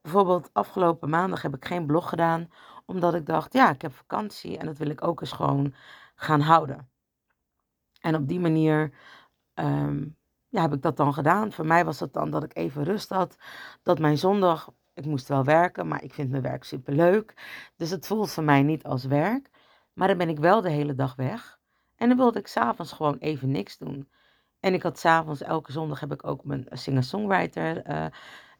Bijvoorbeeld 0.00 0.50
afgelopen 0.52 1.10
maandag 1.10 1.42
heb 1.42 1.54
ik 1.54 1.64
geen 1.64 1.86
blog 1.86 2.08
gedaan, 2.08 2.50
omdat 2.86 3.14
ik 3.14 3.26
dacht, 3.26 3.52
ja, 3.52 3.70
ik 3.70 3.82
heb 3.82 3.92
vakantie 3.94 4.58
en 4.58 4.66
dat 4.66 4.78
wil 4.78 4.88
ik 4.90 5.04
ook 5.04 5.20
eens 5.20 5.32
gewoon 5.32 5.74
gaan 6.14 6.40
houden. 6.40 6.90
En 8.00 8.14
op 8.14 8.28
die 8.28 8.40
manier 8.40 8.92
ehm, 9.54 10.04
ja, 10.48 10.60
heb 10.60 10.72
ik 10.72 10.82
dat 10.82 10.96
dan 10.96 11.14
gedaan. 11.14 11.52
Voor 11.52 11.66
mij 11.66 11.84
was 11.84 12.00
het 12.00 12.12
dan 12.12 12.30
dat 12.30 12.44
ik 12.44 12.56
even 12.56 12.84
rust 12.84 13.08
had, 13.08 13.36
dat 13.82 13.98
mijn 13.98 14.18
zondag, 14.18 14.72
ik 14.94 15.04
moest 15.04 15.28
wel 15.28 15.44
werken, 15.44 15.88
maar 15.88 16.02
ik 16.02 16.14
vind 16.14 16.30
mijn 16.30 16.42
werk 16.42 16.64
superleuk. 16.64 17.34
Dus 17.76 17.90
het 17.90 18.06
voelt 18.06 18.30
voor 18.30 18.44
mij 18.44 18.62
niet 18.62 18.84
als 18.84 19.04
werk. 19.04 19.50
Maar 19.92 20.08
dan 20.08 20.18
ben 20.18 20.28
ik 20.28 20.38
wel 20.38 20.60
de 20.60 20.70
hele 20.70 20.94
dag 20.94 21.14
weg. 21.14 21.58
En 21.96 22.08
dan 22.08 22.16
wilde 22.16 22.38
ik 22.38 22.46
s'avonds 22.46 22.92
gewoon 22.92 23.16
even 23.18 23.50
niks 23.50 23.78
doen. 23.78 24.08
En 24.60 24.74
ik 24.74 24.82
had 24.82 24.98
s'avonds, 24.98 25.42
elke 25.42 25.72
zondag 25.72 26.00
heb 26.00 26.12
ik 26.12 26.26
ook 26.26 26.44
mijn 26.44 26.66
singer-songwriter 26.70 27.90
uh, 27.90 28.06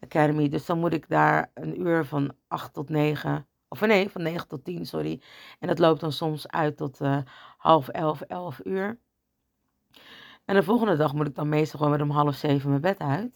Academy. 0.00 0.48
Dus 0.48 0.66
dan 0.66 0.78
moet 0.78 0.92
ik 0.92 1.08
daar 1.08 1.50
een 1.54 1.80
uur 1.80 2.04
van 2.04 2.32
8 2.48 2.72
tot 2.72 2.88
9, 2.88 3.46
of 3.68 3.80
nee, 3.80 4.10
van 4.10 4.22
9 4.22 4.48
tot 4.48 4.64
10, 4.64 4.86
sorry. 4.86 5.22
En 5.58 5.68
dat 5.68 5.78
loopt 5.78 6.00
dan 6.00 6.12
soms 6.12 6.48
uit 6.48 6.76
tot 6.76 7.00
uh, 7.00 7.18
half 7.56 7.88
11, 7.88 8.20
11 8.20 8.60
uur. 8.64 8.98
En 10.44 10.54
de 10.54 10.62
volgende 10.62 10.96
dag 10.96 11.14
moet 11.14 11.26
ik 11.26 11.34
dan 11.34 11.48
meestal 11.48 11.78
gewoon 11.78 11.94
weer 11.96 12.04
om 12.04 12.10
half 12.10 12.34
zeven 12.34 12.68
mijn 12.68 12.80
bed 12.80 12.98
uit. 12.98 13.32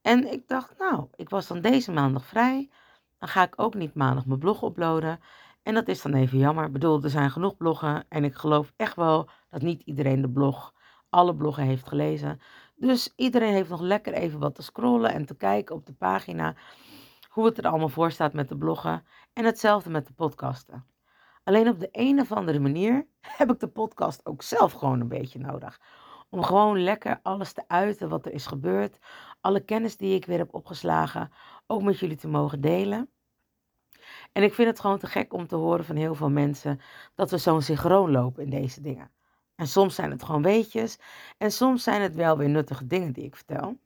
En 0.00 0.32
ik 0.32 0.48
dacht, 0.48 0.78
nou, 0.78 1.08
ik 1.14 1.28
was 1.28 1.46
dan 1.46 1.60
deze 1.60 1.92
maandag 1.92 2.24
vrij. 2.24 2.70
Dan 3.18 3.28
ga 3.28 3.42
ik 3.42 3.52
ook 3.56 3.74
niet 3.74 3.94
maandag 3.94 4.26
mijn 4.26 4.38
blog 4.38 4.62
uploaden. 4.62 5.20
En 5.62 5.74
dat 5.74 5.88
is 5.88 6.02
dan 6.02 6.14
even 6.14 6.38
jammer. 6.38 6.64
Ik 6.64 6.72
bedoel, 6.72 7.02
er 7.02 7.10
zijn 7.10 7.30
genoeg 7.30 7.56
bloggen. 7.56 8.04
En 8.08 8.24
ik 8.24 8.34
geloof 8.34 8.72
echt 8.76 8.96
wel 8.96 9.28
dat 9.50 9.62
niet 9.62 9.80
iedereen 9.80 10.20
de 10.20 10.30
blog, 10.30 10.74
alle 11.08 11.36
bloggen 11.36 11.64
heeft 11.64 11.88
gelezen. 11.88 12.40
Dus 12.80 13.12
iedereen 13.16 13.52
heeft 13.52 13.68
nog 13.68 13.80
lekker 13.80 14.12
even 14.12 14.38
wat 14.38 14.54
te 14.54 14.62
scrollen 14.62 15.12
en 15.12 15.26
te 15.26 15.36
kijken 15.36 15.74
op 15.74 15.86
de 15.86 15.92
pagina. 15.92 16.54
Hoe 17.28 17.46
het 17.46 17.58
er 17.58 17.66
allemaal 17.66 17.88
voor 17.88 18.10
staat 18.10 18.32
met 18.32 18.48
de 18.48 18.56
bloggen. 18.56 19.04
En 19.32 19.44
hetzelfde 19.44 19.90
met 19.90 20.06
de 20.06 20.12
podcasten. 20.12 20.86
Alleen 21.44 21.68
op 21.68 21.80
de 21.80 21.88
een 21.92 22.20
of 22.20 22.32
andere 22.32 22.58
manier 22.58 23.06
heb 23.38 23.50
ik 23.50 23.60
de 23.60 23.68
podcast 23.68 24.26
ook 24.26 24.42
zelf 24.42 24.72
gewoon 24.72 25.00
een 25.00 25.08
beetje 25.08 25.38
nodig. 25.38 25.80
Om 26.30 26.42
gewoon 26.42 26.82
lekker 26.82 27.20
alles 27.22 27.52
te 27.52 27.64
uiten 27.66 28.08
wat 28.08 28.26
er 28.26 28.32
is 28.32 28.46
gebeurd. 28.46 28.98
Alle 29.40 29.60
kennis 29.60 29.96
die 29.96 30.14
ik 30.14 30.24
weer 30.24 30.38
heb 30.38 30.54
opgeslagen, 30.54 31.32
ook 31.66 31.82
met 31.82 31.98
jullie 31.98 32.16
te 32.16 32.28
mogen 32.28 32.60
delen. 32.60 33.10
En 34.32 34.42
ik 34.42 34.54
vind 34.54 34.68
het 34.68 34.80
gewoon 34.80 34.98
te 34.98 35.06
gek 35.06 35.32
om 35.32 35.46
te 35.46 35.56
horen 35.56 35.84
van 35.84 35.96
heel 35.96 36.14
veel 36.14 36.30
mensen 36.30 36.80
dat 37.14 37.30
we 37.30 37.38
zo'n 37.38 37.62
synchroon 37.62 38.10
lopen 38.10 38.42
in 38.42 38.50
deze 38.50 38.80
dingen. 38.80 39.10
En 39.58 39.66
soms 39.66 39.94
zijn 39.94 40.10
het 40.10 40.22
gewoon 40.22 40.42
weetjes 40.42 40.98
en 41.38 41.52
soms 41.52 41.82
zijn 41.82 42.02
het 42.02 42.14
wel 42.14 42.36
weer 42.36 42.48
nuttige 42.48 42.86
dingen 42.86 43.12
die 43.12 43.24
ik 43.24 43.36
vertel. 43.36 43.78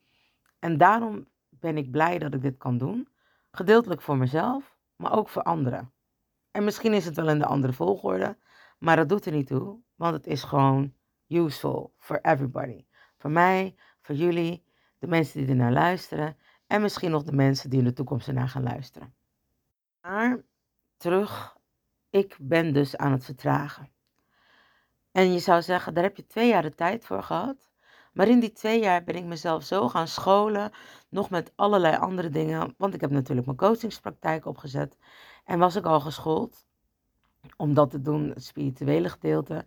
En 0.58 0.78
daarom 0.78 1.26
ben 1.48 1.76
ik 1.76 1.90
blij 1.90 2.18
dat 2.18 2.34
ik 2.34 2.42
dit 2.42 2.56
kan 2.56 2.78
doen. 2.78 3.08
Gedeeltelijk 3.50 4.00
voor 4.00 4.16
mezelf, 4.16 4.76
maar 4.96 5.12
ook 5.12 5.28
voor 5.28 5.42
anderen. 5.42 5.92
En 6.50 6.64
misschien 6.64 6.92
is 6.92 7.04
het 7.04 7.16
wel 7.16 7.28
in 7.28 7.38
de 7.38 7.46
andere 7.46 7.72
volgorde, 7.72 8.36
maar 8.78 8.96
dat 8.96 9.08
doet 9.08 9.26
er 9.26 9.32
niet 9.32 9.46
toe, 9.46 9.78
want 9.94 10.14
het 10.14 10.26
is 10.26 10.42
gewoon 10.42 10.94
useful 11.28 11.92
for 11.98 12.20
everybody. 12.20 12.84
Voor 13.18 13.30
mij, 13.30 13.74
voor 14.00 14.14
jullie, 14.14 14.64
de 14.98 15.06
mensen 15.06 15.40
die 15.40 15.48
er 15.48 15.56
naar 15.56 15.72
luisteren 15.72 16.36
en 16.66 16.82
misschien 16.82 17.10
nog 17.10 17.22
de 17.22 17.32
mensen 17.32 17.70
die 17.70 17.78
in 17.78 17.84
de 17.84 17.92
toekomst 17.92 18.28
ernaar 18.28 18.48
gaan 18.48 18.62
luisteren. 18.62 19.14
Maar 20.00 20.44
terug, 20.96 21.56
ik 22.10 22.36
ben 22.40 22.72
dus 22.72 22.96
aan 22.96 23.12
het 23.12 23.24
vertragen. 23.24 23.90
En 25.12 25.32
je 25.32 25.38
zou 25.38 25.62
zeggen, 25.62 25.94
daar 25.94 26.04
heb 26.04 26.16
je 26.16 26.26
twee 26.26 26.48
jaar 26.48 26.62
de 26.62 26.74
tijd 26.74 27.04
voor 27.04 27.22
gehad. 27.22 27.70
Maar 28.12 28.28
in 28.28 28.40
die 28.40 28.52
twee 28.52 28.80
jaar 28.80 29.04
ben 29.04 29.14
ik 29.14 29.24
mezelf 29.24 29.62
zo 29.64 29.88
gaan 29.88 30.08
scholen, 30.08 30.70
nog 31.08 31.30
met 31.30 31.52
allerlei 31.54 31.96
andere 31.96 32.28
dingen. 32.28 32.74
Want 32.78 32.94
ik 32.94 33.00
heb 33.00 33.10
natuurlijk 33.10 33.46
mijn 33.46 33.58
coachingspraktijk 33.58 34.46
opgezet. 34.46 34.96
En 35.44 35.58
was 35.58 35.76
ik 35.76 35.84
al 35.84 36.00
geschoold 36.00 36.66
om 37.56 37.74
dat 37.74 37.90
te 37.90 38.00
doen, 38.00 38.28
het 38.28 38.44
spirituele 38.44 39.08
gedeelte. 39.08 39.66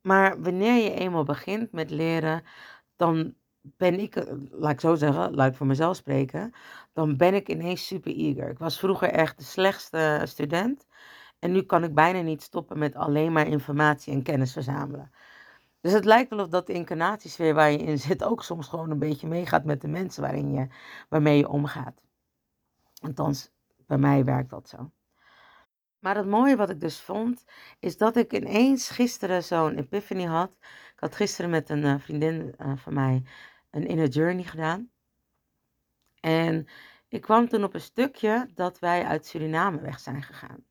Maar 0.00 0.42
wanneer 0.42 0.84
je 0.84 0.94
eenmaal 0.94 1.24
begint 1.24 1.72
met 1.72 1.90
leren, 1.90 2.42
dan 2.96 3.34
ben 3.60 4.00
ik, 4.00 4.16
eh, 4.16 4.34
laat 4.50 4.72
ik 4.72 4.80
zo 4.80 4.94
zeggen, 4.94 5.34
laat 5.34 5.50
ik 5.50 5.56
voor 5.56 5.66
mezelf 5.66 5.96
spreken, 5.96 6.52
dan 6.92 7.16
ben 7.16 7.34
ik 7.34 7.48
ineens 7.48 7.86
super 7.86 8.14
eager. 8.14 8.50
Ik 8.50 8.58
was 8.58 8.78
vroeger 8.78 9.08
echt 9.08 9.38
de 9.38 9.44
slechtste 9.44 10.22
student. 10.24 10.86
En 11.40 11.52
nu 11.52 11.62
kan 11.62 11.84
ik 11.84 11.94
bijna 11.94 12.20
niet 12.20 12.42
stoppen 12.42 12.78
met 12.78 12.94
alleen 12.94 13.32
maar 13.32 13.46
informatie 13.46 14.12
en 14.12 14.22
kennis 14.22 14.52
verzamelen. 14.52 15.12
Dus 15.80 15.92
het 15.92 16.04
lijkt 16.04 16.30
wel 16.30 16.38
of 16.38 16.48
dat 16.48 16.66
de 16.66 16.72
incarnatiesfeer 16.72 17.54
waar 17.54 17.70
je 17.70 17.78
in 17.78 17.98
zit 17.98 18.24
ook 18.24 18.42
soms 18.42 18.68
gewoon 18.68 18.90
een 18.90 18.98
beetje 18.98 19.28
meegaat 19.28 19.64
met 19.64 19.80
de 19.80 19.88
mensen 19.88 20.22
waarin 20.22 20.52
je, 20.52 20.66
waarmee 21.08 21.36
je 21.36 21.48
omgaat. 21.48 22.02
Althans, 23.00 23.50
bij 23.86 23.98
mij 23.98 24.24
werkt 24.24 24.50
dat 24.50 24.68
zo. 24.68 24.90
Maar 25.98 26.16
het 26.16 26.26
mooie 26.26 26.56
wat 26.56 26.70
ik 26.70 26.80
dus 26.80 27.00
vond, 27.00 27.44
is 27.78 27.96
dat 27.96 28.16
ik 28.16 28.32
ineens 28.32 28.88
gisteren 28.88 29.44
zo'n 29.44 29.76
epiphany 29.76 30.24
had. 30.24 30.56
Ik 30.94 31.00
had 31.00 31.14
gisteren 31.14 31.50
met 31.50 31.68
een 31.68 31.84
eh, 31.84 31.98
vriendin 31.98 32.54
uh, 32.58 32.72
van 32.76 32.94
mij 32.94 33.22
een 33.70 33.86
inner 33.86 34.08
journey 34.08 34.44
gedaan. 34.44 34.90
En 36.20 36.66
ik 37.08 37.20
kwam 37.20 37.48
toen 37.48 37.64
op 37.64 37.74
een 37.74 37.80
stukje 37.80 38.48
dat 38.54 38.78
wij 38.78 39.04
uit 39.04 39.26
Suriname 39.26 39.80
weg 39.80 40.00
zijn 40.00 40.22
gegaan. 40.22 40.64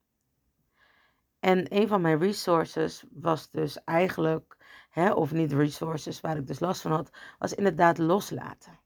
En 1.39 1.75
een 1.75 1.87
van 1.87 2.01
mijn 2.01 2.19
resources 2.19 3.03
was 3.11 3.51
dus 3.51 3.83
eigenlijk, 3.83 4.57
hè, 4.89 5.11
of 5.11 5.31
niet 5.31 5.53
resources 5.53 6.21
waar 6.21 6.37
ik 6.37 6.47
dus 6.47 6.59
last 6.59 6.81
van 6.81 6.91
had, 6.91 7.11
was 7.37 7.53
inderdaad 7.53 7.97
loslaten. 7.97 8.79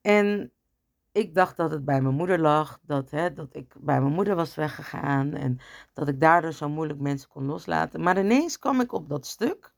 En 0.00 0.52
ik 1.12 1.34
dacht 1.34 1.56
dat 1.56 1.70
het 1.70 1.84
bij 1.84 2.00
mijn 2.00 2.14
moeder 2.14 2.40
lag, 2.40 2.78
dat, 2.82 3.10
hè, 3.10 3.32
dat 3.32 3.56
ik 3.56 3.74
bij 3.78 4.00
mijn 4.00 4.12
moeder 4.12 4.34
was 4.34 4.54
weggegaan 4.54 5.34
en 5.34 5.58
dat 5.92 6.08
ik 6.08 6.20
daardoor 6.20 6.52
zo 6.52 6.68
moeilijk 6.68 7.00
mensen 7.00 7.28
kon 7.28 7.44
loslaten. 7.44 8.00
Maar 8.02 8.18
ineens 8.18 8.58
kwam 8.58 8.80
ik 8.80 8.92
op 8.92 9.08
dat 9.08 9.26
stuk. 9.26 9.72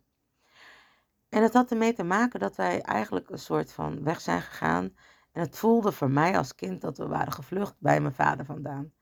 En 1.29 1.43
het 1.43 1.53
had 1.53 1.71
ermee 1.71 1.93
te 1.93 2.05
maken 2.05 2.41
dat 2.41 2.57
wij 2.57 2.81
eigenlijk 2.83 3.31
een 3.31 3.39
soort 3.39 3.73
van 3.73 4.03
weg 4.03 4.21
zijn 4.21 4.43
gegaan. 4.43 4.85
En 5.33 5.41
het 5.43 5.59
voelde 5.59 5.93
voor 5.93 6.11
mij 6.11 6.37
als 6.39 6.55
kind 6.55 6.81
dat 6.81 6.99
we 6.99 7.07
waren 7.07 7.33
gevlucht 7.33 7.75
bij 7.79 8.01
mijn 8.01 8.15
vader 8.15 8.45
vandaan. 8.45 8.93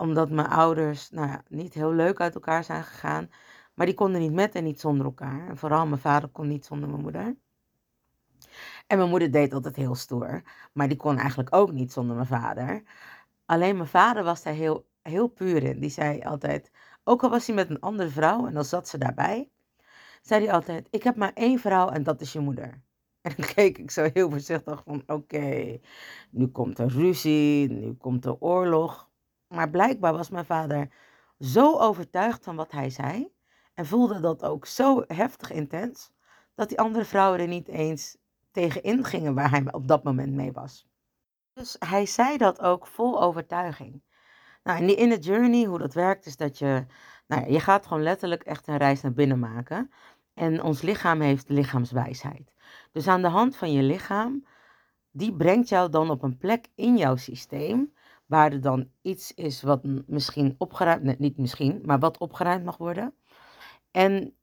Omdat 0.00 0.30
mijn 0.30 0.48
ouders 0.48 1.10
nou 1.10 1.28
ja, 1.28 1.42
niet 1.48 1.74
heel 1.74 1.92
leuk 1.92 2.20
uit 2.20 2.34
elkaar 2.34 2.64
zijn 2.64 2.84
gegaan. 2.84 3.30
Maar 3.74 3.86
die 3.86 3.94
konden 3.94 4.20
niet 4.20 4.32
met 4.32 4.54
en 4.54 4.64
niet 4.64 4.80
zonder 4.80 5.06
elkaar. 5.06 5.48
En 5.48 5.56
vooral 5.56 5.86
mijn 5.86 6.00
vader 6.00 6.28
kon 6.28 6.48
niet 6.48 6.64
zonder 6.64 6.88
mijn 6.88 7.02
moeder. 7.02 7.36
En 8.86 8.98
mijn 8.98 9.08
moeder 9.08 9.30
deed 9.30 9.52
altijd 9.52 9.76
heel 9.76 9.94
stoer. 9.94 10.42
Maar 10.72 10.88
die 10.88 10.96
kon 10.96 11.18
eigenlijk 11.18 11.54
ook 11.54 11.72
niet 11.72 11.92
zonder 11.92 12.14
mijn 12.16 12.26
vader. 12.26 12.82
Alleen 13.44 13.76
mijn 13.76 13.88
vader 13.88 14.24
was 14.24 14.42
daar 14.42 14.54
heel, 14.54 14.86
heel 15.02 15.28
puur 15.28 15.62
in. 15.62 15.80
Die 15.80 15.90
zei 15.90 16.20
altijd, 16.22 16.70
ook 17.04 17.22
al 17.22 17.30
was 17.30 17.46
hij 17.46 17.54
met 17.54 17.70
een 17.70 17.80
andere 17.80 18.08
vrouw 18.08 18.46
en 18.46 18.54
dan 18.54 18.64
zat 18.64 18.88
ze 18.88 18.98
daarbij, 18.98 19.50
zei 20.22 20.44
hij 20.44 20.54
altijd, 20.54 20.88
ik 20.90 21.02
heb 21.02 21.16
maar 21.16 21.32
één 21.34 21.58
vrouw 21.58 21.88
en 21.88 22.02
dat 22.02 22.20
is 22.20 22.32
je 22.32 22.40
moeder. 22.40 22.80
En 23.22 23.32
dan 23.36 23.46
keek 23.54 23.78
ik 23.78 23.90
zo 23.90 24.10
heel 24.12 24.30
voorzichtig 24.30 24.82
van, 24.84 25.02
oké, 25.06 25.78
nu 26.30 26.46
komt 26.46 26.78
er 26.78 26.88
ruzie, 26.88 27.70
nu 27.70 27.92
komt 27.94 28.24
er 28.24 28.36
oorlog. 28.38 29.09
Maar 29.54 29.70
blijkbaar 29.70 30.12
was 30.12 30.30
mijn 30.30 30.44
vader 30.44 30.88
zo 31.38 31.78
overtuigd 31.78 32.44
van 32.44 32.56
wat 32.56 32.70
hij 32.70 32.90
zei 32.90 33.32
en 33.74 33.86
voelde 33.86 34.20
dat 34.20 34.44
ook 34.44 34.66
zo 34.66 35.04
heftig 35.06 35.50
intens, 35.50 36.12
dat 36.54 36.68
die 36.68 36.80
andere 36.80 37.04
vrouwen 37.04 37.40
er 37.40 37.48
niet 37.48 37.68
eens 37.68 38.16
tegen 38.50 38.82
ingingen 38.82 39.34
waar 39.34 39.50
hij 39.50 39.72
op 39.72 39.88
dat 39.88 40.02
moment 40.02 40.32
mee 40.32 40.52
was. 40.52 40.86
Dus 41.52 41.76
hij 41.78 42.06
zei 42.06 42.36
dat 42.36 42.60
ook 42.60 42.86
vol 42.86 43.22
overtuiging. 43.22 44.02
Nou, 44.62 44.82
in 44.82 44.96
inner 44.96 45.18
journey, 45.18 45.64
hoe 45.64 45.78
dat 45.78 45.94
werkt, 45.94 46.26
is 46.26 46.36
dat 46.36 46.58
je, 46.58 46.86
nou 47.26 47.42
ja, 47.42 47.48
je 47.48 47.60
gaat 47.60 47.86
gewoon 47.86 48.02
letterlijk 48.02 48.42
echt 48.42 48.66
een 48.66 48.76
reis 48.76 49.00
naar 49.00 49.12
binnen 49.12 49.38
maken. 49.38 49.90
En 50.34 50.62
ons 50.62 50.82
lichaam 50.82 51.20
heeft 51.20 51.48
lichaamswijsheid. 51.48 52.54
Dus 52.92 53.08
aan 53.08 53.22
de 53.22 53.28
hand 53.28 53.56
van 53.56 53.72
je 53.72 53.82
lichaam, 53.82 54.46
die 55.10 55.32
brengt 55.36 55.68
jou 55.68 55.90
dan 55.90 56.10
op 56.10 56.22
een 56.22 56.38
plek 56.38 56.66
in 56.74 56.96
jouw 56.96 57.16
systeem, 57.16 57.92
waar 58.30 58.52
er 58.52 58.60
dan 58.60 58.90
iets 59.02 59.34
is 59.34 59.62
wat 59.62 59.80
misschien 60.06 60.54
opgeruimd, 60.58 61.02
nee, 61.02 61.16
niet 61.18 61.38
misschien, 61.38 61.80
maar 61.84 61.98
wat 61.98 62.18
opgeruimd 62.18 62.64
mag 62.64 62.76
worden. 62.76 63.14
En 63.90 64.34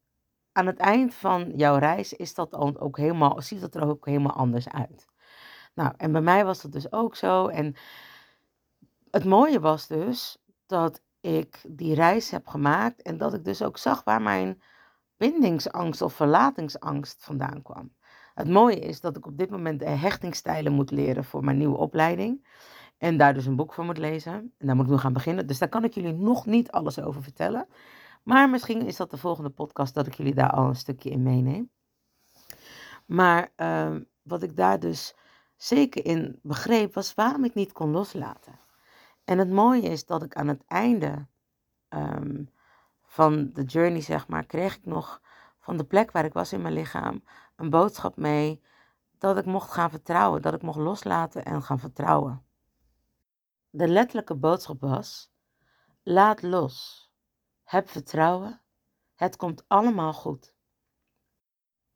aan 0.52 0.66
het 0.66 0.78
eind 0.78 1.14
van 1.14 1.52
jouw 1.56 1.78
reis 1.78 2.14
is 2.14 2.34
dat 2.34 2.54
ook 2.56 2.98
helemaal, 2.98 3.42
ziet 3.42 3.62
dat 3.62 3.76
er 3.76 3.88
ook 3.88 4.06
helemaal 4.06 4.36
anders 4.36 4.70
uit. 4.70 5.06
Nou, 5.74 5.94
en 5.98 6.12
bij 6.12 6.22
mij 6.22 6.46
was 6.46 6.62
dat 6.62 6.72
dus 6.72 6.92
ook 6.92 7.16
zo. 7.16 7.48
En 7.48 7.76
het 9.12 9.26
mooie 9.26 9.60
was 9.60 9.88
dus 9.88 10.38
dat 10.66 11.02
ik 11.22 11.62
die 11.68 11.96
reis 11.96 12.32
heb 12.32 12.48
gemaakt 12.48 13.02
en 13.02 13.18
dat 13.18 13.34
ik 13.34 13.46
dus 13.46 13.62
ook 13.62 13.78
zag 13.78 14.04
waar 14.04 14.22
mijn 14.22 14.62
bindingsangst 15.18 16.02
of 16.02 16.14
verlatingsangst 16.14 17.24
vandaan 17.24 17.62
kwam. 17.62 17.96
Het 18.34 18.50
mooie 18.50 18.80
is 18.80 19.02
dat 19.02 19.18
ik 19.18 19.26
op 19.26 19.38
dit 19.38 19.50
moment 19.50 19.80
de 19.80 19.90
hechtingstijlen 19.90 20.74
moet 20.74 20.92
leren 20.92 21.24
voor 21.24 21.44
mijn 21.44 21.58
nieuwe 21.58 21.78
opleiding. 21.78 22.48
En 22.98 23.18
daar 23.18 23.34
dus 23.34 23.46
een 23.46 23.56
boek 23.56 23.74
voor 23.74 23.86
moet 23.86 23.98
lezen. 23.98 24.34
En 24.34 24.68
daar 24.68 24.76
moet 24.76 24.86
ik 24.86 24.92
nu 24.92 24.98
gaan 24.98 25.14
beginnen. 25.14 25.48
Dus 25.48 25.58
daar 25.58 25.70
kan 25.70 25.84
ik 25.84 25.94
jullie 25.94 26.14
nog 26.14 26.46
niet 26.46 26.72
alles 26.72 27.00
over 27.00 27.24
vertellen. 27.24 27.68
Maar 28.24 28.50
misschien 28.50 28.82
is 28.82 28.96
dat 28.96 29.12
de 29.12 29.18
volgende 29.18 29.50
podcast 29.50 29.94
dat 29.94 30.08
ik 30.08 30.14
jullie 30.14 30.34
daar 30.34 30.52
al 30.52 30.68
een 30.68 30.76
stukje 30.76 31.10
in 31.10 31.24
meeneem. 31.24 31.70
Maar 33.06 33.52
uh, 33.58 33.96
wat 34.22 34.44
ik 34.44 34.56
daar 34.56 34.80
dus 34.80 35.16
zeker 35.56 36.06
in 36.06 36.40
begreep, 36.42 36.94
was 36.94 37.14
waarom 37.14 37.44
ik 37.44 37.54
niet 37.54 37.72
kon 37.72 37.92
loslaten. 37.92 38.60
En 39.24 39.38
het 39.38 39.50
mooie 39.50 39.82
is 39.82 40.06
dat 40.06 40.24
ik 40.24 40.36
aan 40.36 40.48
het 40.48 40.64
einde 40.68 41.28
ehm, 41.90 42.44
van 43.04 43.50
de 43.54 43.64
journey, 43.64 44.02
zeg 44.02 44.28
maar, 44.28 44.46
kreeg 44.46 44.76
ik 44.76 44.86
nog 44.86 45.22
van 45.60 45.78
de 45.78 45.84
plek 45.84 46.12
waar 46.12 46.26
ik 46.26 46.34
was 46.34 46.54
in 46.54 46.62
mijn 46.62 46.74
lichaam 46.74 47.24
een 47.56 47.70
boodschap 47.70 48.18
mee 48.18 48.62
dat 49.18 49.38
ik 49.38 49.46
mocht 49.46 49.72
gaan 49.72 49.90
vertrouwen, 49.90 50.42
dat 50.42 50.54
ik 50.54 50.62
mocht 50.62 50.78
loslaten 50.78 51.46
en 51.46 51.64
gaan 51.64 51.80
vertrouwen. 51.80 52.47
De 53.70 53.88
letterlijke 53.88 54.36
boodschap 54.36 54.82
was: 54.82 55.32
laat 56.04 56.42
los, 56.42 57.08
heb 57.64 57.90
vertrouwen, 57.90 58.62
het 59.16 59.36
komt 59.36 59.64
allemaal 59.68 60.14
goed. 60.14 60.56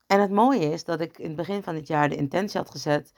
En 0.06 0.22
het 0.22 0.32
mooie 0.32 0.72
is 0.72 0.84
dat 0.84 1.02
ik 1.02 1.18
in 1.18 1.28
het 1.28 1.36
begin 1.36 1.64
van 1.64 1.74
dit 1.74 1.88
jaar 1.88 2.10
de 2.10 2.16
intentie 2.16 2.60
had 2.60 2.72
gezet 2.72 3.14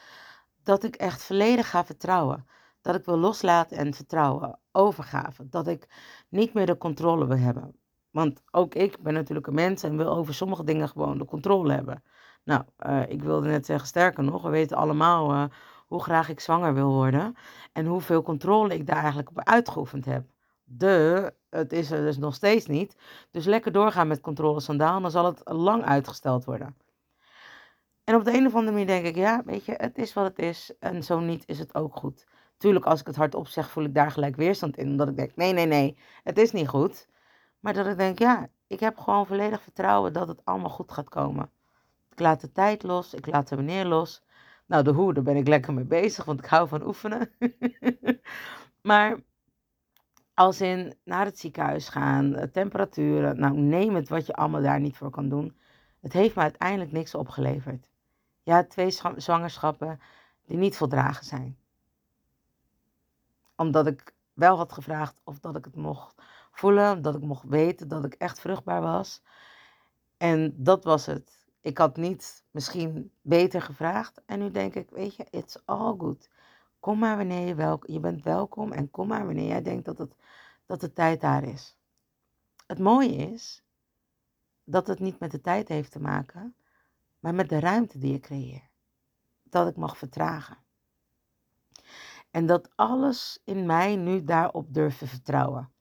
dat 0.63 0.83
ik 0.83 0.95
echt 0.95 1.23
volledig 1.23 1.69
ga 1.69 1.85
vertrouwen. 1.85 2.47
Dat 2.81 2.95
ik 2.95 3.05
wil 3.05 3.17
loslaten 3.17 3.77
en 3.77 3.93
vertrouwen, 3.93 4.59
overgave. 4.71 5.49
Dat 5.49 5.67
ik 5.67 5.87
niet 6.29 6.53
meer 6.53 6.65
de 6.65 6.77
controle 6.77 7.27
wil 7.27 7.37
hebben. 7.37 7.75
Want 8.09 8.43
ook 8.51 8.75
ik 8.75 9.01
ben 9.01 9.13
natuurlijk 9.13 9.47
een 9.47 9.53
mens 9.53 9.83
en 9.83 9.97
wil 9.97 10.15
over 10.15 10.33
sommige 10.33 10.63
dingen 10.63 10.89
gewoon 10.89 11.17
de 11.17 11.25
controle 11.25 11.73
hebben. 11.73 12.03
Nou, 12.43 12.63
uh, 12.79 13.09
ik 13.09 13.23
wilde 13.23 13.47
net 13.47 13.65
zeggen, 13.65 13.87
sterker 13.87 14.23
nog, 14.23 14.43
we 14.43 14.49
weten 14.49 14.77
allemaal 14.77 15.33
uh, 15.33 15.45
hoe 15.93 16.03
graag 16.03 16.29
ik 16.29 16.39
zwanger 16.39 16.73
wil 16.73 16.91
worden. 16.91 17.35
En 17.73 17.85
hoeveel 17.85 18.21
controle 18.21 18.73
ik 18.73 18.87
daar 18.87 18.97
eigenlijk 18.97 19.29
op 19.29 19.39
uitgeoefend 19.39 20.05
heb. 20.05 20.25
De, 20.63 21.33
het 21.49 21.73
is 21.73 21.91
er 21.91 22.01
dus 22.01 22.17
nog 22.17 22.35
steeds 22.35 22.65
niet. 22.65 22.95
Dus 23.31 23.45
lekker 23.45 23.71
doorgaan 23.71 24.07
met 24.07 24.21
controle 24.21 24.59
sandaal, 24.59 25.01
dan 25.01 25.11
zal 25.11 25.25
het 25.25 25.41
lang 25.43 25.83
uitgesteld 25.83 26.45
worden. 26.45 26.77
En 28.03 28.15
op 28.15 28.23
de 28.23 28.33
een 28.33 28.45
of 28.45 28.53
andere 28.53 28.71
manier 28.71 28.87
denk 28.87 29.05
ik, 29.05 29.15
ja, 29.15 29.41
weet 29.45 29.65
je, 29.65 29.73
het 29.77 29.97
is 29.97 30.13
wat 30.13 30.25
het 30.25 30.39
is. 30.39 30.73
En 30.79 31.03
zo 31.03 31.19
niet 31.19 31.43
is 31.47 31.59
het 31.59 31.75
ook 31.75 31.95
goed. 31.95 32.27
Tuurlijk, 32.57 32.85
als 32.85 32.99
ik 32.99 33.07
het 33.07 33.15
hardop 33.15 33.47
zeg, 33.47 33.69
voel 33.69 33.83
ik 33.83 33.93
daar 33.93 34.11
gelijk 34.11 34.35
weerstand 34.35 34.77
in. 34.77 34.87
Omdat 34.87 35.07
ik 35.07 35.15
denk, 35.15 35.35
nee, 35.35 35.53
nee, 35.53 35.65
nee, 35.65 35.97
het 36.23 36.37
is 36.37 36.51
niet 36.51 36.67
goed. 36.67 37.07
Maar 37.59 37.73
dat 37.73 37.87
ik 37.87 37.97
denk, 37.97 38.19
ja, 38.19 38.47
ik 38.67 38.79
heb 38.79 38.97
gewoon 38.97 39.27
volledig 39.27 39.61
vertrouwen 39.61 40.13
dat 40.13 40.27
het 40.27 40.41
allemaal 40.43 40.69
goed 40.69 40.91
gaat 40.91 41.09
komen. 41.09 41.49
Ik 42.11 42.19
laat 42.19 42.41
de 42.41 42.51
tijd 42.51 42.83
los, 42.83 43.13
ik 43.13 43.25
laat 43.25 43.47
de 43.47 43.55
wanneer 43.55 43.85
los. 43.85 44.23
Nou, 44.65 44.83
de 44.83 44.91
hoe, 44.91 45.13
daar 45.13 45.23
ben 45.23 45.35
ik 45.35 45.47
lekker 45.47 45.73
mee 45.73 45.83
bezig, 45.83 46.25
want 46.25 46.39
ik 46.39 46.45
hou 46.45 46.67
van 46.67 46.85
oefenen. 46.87 47.31
maar 48.81 49.19
als 50.33 50.61
in 50.61 50.95
naar 51.03 51.25
het 51.25 51.39
ziekenhuis 51.39 51.89
gaan, 51.89 52.35
eh, 52.35 52.47
temperaturen, 52.47 53.39
nou 53.39 53.57
neem 53.57 53.95
het 53.95 54.09
wat 54.09 54.25
je 54.25 54.33
allemaal 54.33 54.61
daar 54.61 54.79
niet 54.79 54.97
voor 54.97 55.09
kan 55.09 55.29
doen. 55.29 55.57
Het 56.01 56.13
heeft 56.13 56.35
me 56.35 56.41
uiteindelijk 56.41 56.91
niks 56.91 57.15
opgeleverd. 57.15 57.89
Ja, 58.43 58.63
twee 58.63 58.91
zwangerschappen 59.15 59.99
die 60.45 60.57
niet 60.57 60.77
voldragen 60.77 61.25
zijn. 61.25 61.57
Omdat 63.55 63.87
ik 63.87 64.13
wel 64.33 64.57
had 64.57 64.73
gevraagd 64.73 65.21
of 65.23 65.39
dat 65.39 65.55
ik 65.55 65.65
het 65.65 65.75
mocht 65.75 66.15
voelen, 66.51 67.01
dat 67.01 67.15
ik 67.15 67.21
mocht 67.21 67.43
weten 67.43 67.87
dat 67.87 68.05
ik 68.05 68.13
echt 68.13 68.39
vruchtbaar 68.39 68.81
was. 68.81 69.21
En 70.17 70.53
dat 70.57 70.83
was 70.83 71.05
het. 71.05 71.42
Ik 71.63 71.77
had 71.77 71.97
niet 71.97 72.43
misschien 72.51 73.11
beter 73.21 73.61
gevraagd. 73.61 74.21
En 74.25 74.39
nu 74.39 74.51
denk 74.51 74.75
ik, 74.75 74.89
weet 74.89 75.15
je, 75.15 75.27
it's 75.29 75.57
all 75.65 75.95
good. 75.97 76.29
Kom 76.79 76.99
maar 76.99 77.17
wanneer 77.17 77.47
je 77.47 77.79
je 77.85 77.99
bent 77.99 78.23
welkom 78.23 78.71
en 78.71 78.91
kom 78.91 79.07
maar 79.07 79.25
wanneer 79.25 79.47
jij 79.47 79.61
denkt 79.61 79.85
dat, 79.85 79.97
het, 79.97 80.15
dat 80.65 80.81
de 80.81 80.93
tijd 80.93 81.21
daar 81.21 81.43
is. 81.43 81.77
Het 82.67 82.79
mooie 82.79 83.15
is 83.15 83.63
dat 84.63 84.87
het 84.87 84.99
niet 84.99 85.19
met 85.19 85.31
de 85.31 85.41
tijd 85.41 85.67
heeft 85.67 85.91
te 85.91 85.99
maken, 85.99 86.55
maar 87.19 87.35
met 87.35 87.49
de 87.49 87.59
ruimte 87.59 87.97
die 87.97 88.11
je 88.11 88.19
creëert. 88.19 88.71
Dat 89.43 89.67
ik 89.67 89.75
mag 89.75 89.97
vertragen. 89.97 90.57
En 92.31 92.45
dat 92.45 92.69
alles 92.75 93.39
in 93.43 93.65
mij 93.65 93.95
nu 93.95 94.23
daarop 94.23 94.73
durft 94.73 94.99
te 94.99 95.07
vertrouwen. 95.07 95.72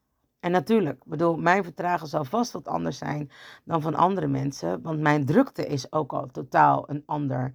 En 0.42 0.50
natuurlijk, 0.50 1.04
bedoel, 1.04 1.36
mijn 1.36 1.64
vertragen 1.64 2.06
zal 2.06 2.24
vast 2.24 2.52
wat 2.52 2.68
anders 2.68 2.98
zijn 2.98 3.30
dan 3.64 3.82
van 3.82 3.94
andere 3.94 4.26
mensen. 4.26 4.82
Want 4.82 5.00
mijn 5.00 5.26
drukte 5.26 5.66
is 5.66 5.92
ook 5.92 6.12
al 6.12 6.26
totaal 6.26 6.90
een 6.90 7.02
ander, 7.06 7.54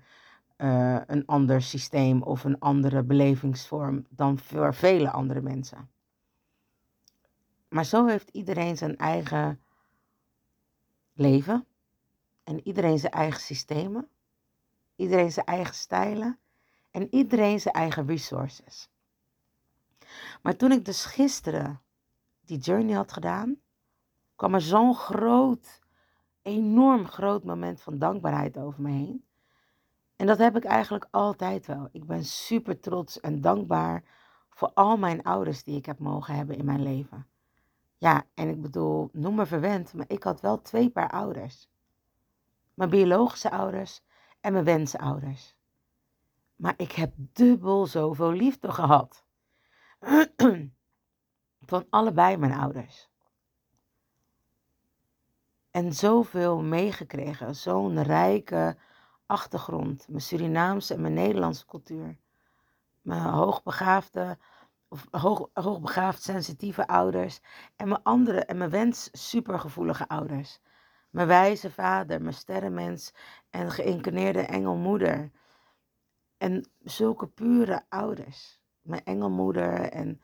uh, 0.58 1.00
een 1.06 1.26
ander 1.26 1.62
systeem 1.62 2.22
of 2.22 2.44
een 2.44 2.60
andere 2.60 3.04
belevingsvorm 3.04 4.06
dan 4.10 4.40
voor 4.40 4.74
vele 4.74 5.12
andere 5.12 5.42
mensen. 5.42 5.90
Maar 7.70 7.86
zo 7.86 8.06
heeft 8.06 8.30
iedereen 8.30 8.78
zijn 8.78 8.98
eigen 8.98 9.62
leven. 11.14 11.66
En 12.44 12.68
iedereen 12.68 13.00
zijn 13.00 13.14
eigen 13.14 13.42
systemen. 13.42 14.08
Iedereen 14.96 15.32
zijn 15.32 15.46
eigen 15.46 15.76
stijlen. 15.76 16.40
En 16.92 17.08
iedereen 17.14 17.60
zijn 17.60 17.74
eigen 17.74 18.08
resources. 18.08 18.90
Maar 20.42 20.56
toen 20.56 20.72
ik 20.72 20.86
dus 20.86 21.06
gisteren 21.06 21.82
die 22.48 22.58
journey 22.58 22.96
had 22.96 23.14
gedaan, 23.14 23.60
kwam 24.36 24.54
er 24.54 24.62
zo'n 24.62 24.96
groot, 24.96 25.82
enorm 26.42 27.08
groot 27.08 27.44
moment 27.44 27.82
van 27.82 27.98
dankbaarheid 27.98 28.58
over 28.58 28.82
me 28.82 28.92
heen. 28.92 29.26
En 30.16 30.28
dat 30.28 30.38
heb 30.38 30.56
ik 30.56 30.64
eigenlijk 30.64 31.08
altijd 31.12 31.66
wel. 31.66 31.90
Ik 31.92 32.06
ben 32.06 32.26
super 32.26 32.80
trots 32.80 33.20
en 33.20 33.42
dankbaar 33.42 34.04
voor 34.50 34.72
al 34.74 34.98
mijn 34.98 35.24
ouders 35.24 35.64
die 35.64 35.78
ik 35.78 35.86
heb 35.86 36.00
mogen 36.00 36.36
hebben 36.36 36.58
in 36.58 36.66
mijn 36.66 36.84
leven. 36.84 37.28
Ja, 37.98 38.26
en 38.34 38.50
ik 38.50 38.62
bedoel, 38.62 39.10
noem 39.12 39.36
me 39.36 39.46
verwend, 39.46 39.94
maar 39.94 40.06
ik 40.08 40.24
had 40.24 40.42
wel 40.42 40.62
twee 40.62 40.90
paar 40.90 41.10
ouders. 41.10 41.70
Mijn 42.74 42.90
biologische 42.90 43.52
ouders 43.52 44.02
en 44.42 44.54
mijn 44.54 44.66
wensenouders. 44.66 45.56
Maar 46.56 46.74
ik 46.78 46.92
heb 46.92 47.14
dubbel 47.16 47.86
zoveel 47.86 48.32
liefde 48.32 48.72
gehad. 48.72 49.26
Van 51.68 51.86
allebei 51.90 52.38
mijn 52.38 52.54
ouders. 52.54 53.10
En 55.72 55.94
zoveel 55.94 56.62
meegekregen. 56.62 57.56
Zo'n 57.56 58.04
rijke 58.04 58.78
achtergrond. 59.26 60.08
Mijn 60.08 60.22
Surinaamse 60.22 60.94
en 60.94 61.02
mijn 61.02 61.14
Nederlandse 61.14 61.66
cultuur. 61.66 62.18
Mijn 63.02 63.22
hoogbegaafde, 63.22 64.38
of 64.88 65.08
hoog, 65.12 65.50
hoogbegaafd 65.54 66.24
sensitieve 66.24 66.88
ouders. 66.88 67.40
En 67.76 67.88
mijn 67.88 68.04
andere 68.04 68.40
en 68.40 68.58
mijn 68.58 68.70
wens 68.70 69.10
supergevoelige 69.12 70.08
ouders. 70.08 70.60
Mijn 71.10 71.28
wijze 71.28 71.72
vader, 71.72 72.22
mijn 72.22 72.34
sterrenmens 72.34 73.14
en 73.50 73.72
geïncarneerde 73.72 74.42
engelmoeder. 74.42 75.32
En 76.38 76.70
zulke 76.84 77.28
pure 77.28 77.86
ouders. 77.90 78.60
Mijn 78.82 79.04
engelmoeder 79.04 79.80
en 79.80 80.22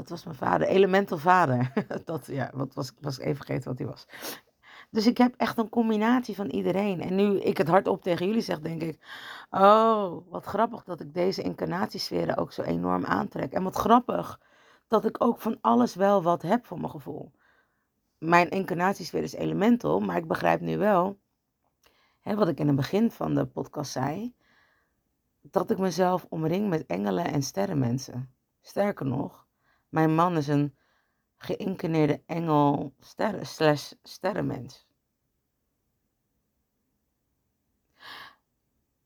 wat 0.00 0.08
was 0.08 0.24
mijn 0.24 0.36
vader? 0.36 0.66
Elemental 0.66 1.18
vader. 1.18 1.72
dat, 2.04 2.26
ja, 2.26 2.50
wat 2.54 2.74
was, 2.74 2.92
was 3.00 3.18
even 3.18 3.36
vergeten 3.36 3.68
wat 3.68 3.78
hij 3.78 3.86
was. 3.86 4.06
Dus 4.90 5.06
ik 5.06 5.18
heb 5.18 5.34
echt 5.36 5.58
een 5.58 5.68
combinatie 5.68 6.34
van 6.34 6.46
iedereen. 6.46 7.00
En 7.00 7.14
nu 7.14 7.40
ik 7.40 7.58
het 7.58 7.68
hardop 7.68 8.02
tegen 8.02 8.26
jullie 8.26 8.42
zeg, 8.42 8.60
denk 8.60 8.82
ik... 8.82 8.98
Oh, 9.50 10.16
wat 10.28 10.44
grappig 10.44 10.84
dat 10.84 11.00
ik 11.00 11.14
deze 11.14 11.42
incarnatiesferen 11.42 12.36
ook 12.36 12.52
zo 12.52 12.62
enorm 12.62 13.04
aantrek. 13.04 13.52
En 13.52 13.62
wat 13.62 13.76
grappig 13.76 14.40
dat 14.88 15.04
ik 15.04 15.24
ook 15.24 15.40
van 15.40 15.58
alles 15.60 15.94
wel 15.94 16.22
wat 16.22 16.42
heb 16.42 16.66
voor 16.66 16.78
mijn 16.78 16.90
gevoel. 16.90 17.32
Mijn 18.18 18.48
incarnatiesfeer 18.48 19.22
is 19.22 19.34
elemental, 19.34 20.00
maar 20.00 20.16
ik 20.16 20.26
begrijp 20.26 20.60
nu 20.60 20.78
wel... 20.78 21.18
Hè, 22.20 22.34
wat 22.34 22.48
ik 22.48 22.58
in 22.58 22.66
het 22.66 22.76
begin 22.76 23.10
van 23.10 23.34
de 23.34 23.46
podcast 23.46 23.92
zei... 23.92 24.34
Dat 25.42 25.70
ik 25.70 25.78
mezelf 25.78 26.26
omring 26.28 26.68
met 26.68 26.86
engelen 26.86 27.24
en 27.24 27.42
sterrenmensen. 27.42 28.30
Sterker 28.60 29.06
nog, 29.06 29.46
mijn 29.90 30.14
man 30.14 30.36
is 30.36 30.48
een 30.48 30.76
geïncarneerde 31.36 32.22
engel 32.26 32.94
slash 33.40 33.92
sterrenmens. 34.02 34.88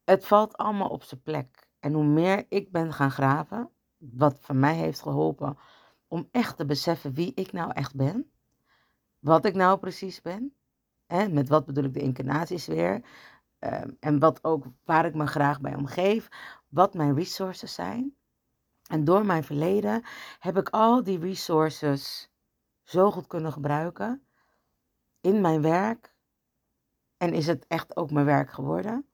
Het 0.05 0.27
valt 0.27 0.57
allemaal 0.57 0.88
op 0.88 1.03
zijn 1.03 1.23
plek. 1.23 1.68
En 1.81 1.92
hoe 1.92 2.05
meer 2.05 2.47
ik 2.49 2.73
ben 2.73 2.92
gaan 2.92 3.11
graven, 3.11 3.70
wat 3.97 4.38
voor 4.40 4.57
mij 4.57 4.75
heeft 4.75 5.03
geholpen 5.03 5.59
om 6.09 6.29
echt 6.31 6.57
te 6.57 6.66
beseffen 6.66 7.14
wie 7.14 7.33
ik 7.35 7.53
nou 7.53 7.73
echt 7.73 7.94
ben, 7.94 8.31
wat 9.18 9.44
ik 9.44 9.55
nou 9.55 9.79
precies 9.79 10.20
ben, 10.20 10.55
hè, 11.07 11.29
met 11.29 11.49
wat 11.49 11.66
bedoel 11.66 11.85
ik 11.85 11.94
de 11.94 12.01
incarnaties 12.01 12.66
weer, 12.66 13.05
ehm, 13.59 13.90
en 14.01 14.18
wat 14.18 14.44
ook 14.44 14.66
waar 14.85 15.05
ik 15.05 15.14
me 15.14 15.27
graag 15.27 15.61
bij 15.61 15.75
omgeef, 15.75 16.29
wat 16.68 16.94
mijn 16.94 17.14
resources 17.14 17.75
zijn. 17.75 18.16
En 18.88 19.05
door 19.05 19.27
mijn 19.27 19.44
verleden 19.44 20.03
heb 20.38 20.57
ik 20.57 20.68
al 20.68 21.03
die 21.03 21.18
resources 21.18 22.31
zo 22.83 23.11
goed 23.11 23.27
kunnen 23.27 23.53
gebruiken 23.53 24.27
in 25.20 25.40
mijn 25.40 25.62
werk. 25.62 26.14
En 27.16 27.33
is 27.33 27.47
het 27.47 27.66
echt 27.66 27.97
ook 27.97 28.11
mijn 28.11 28.27
werk 28.27 28.51
geworden. 28.51 29.07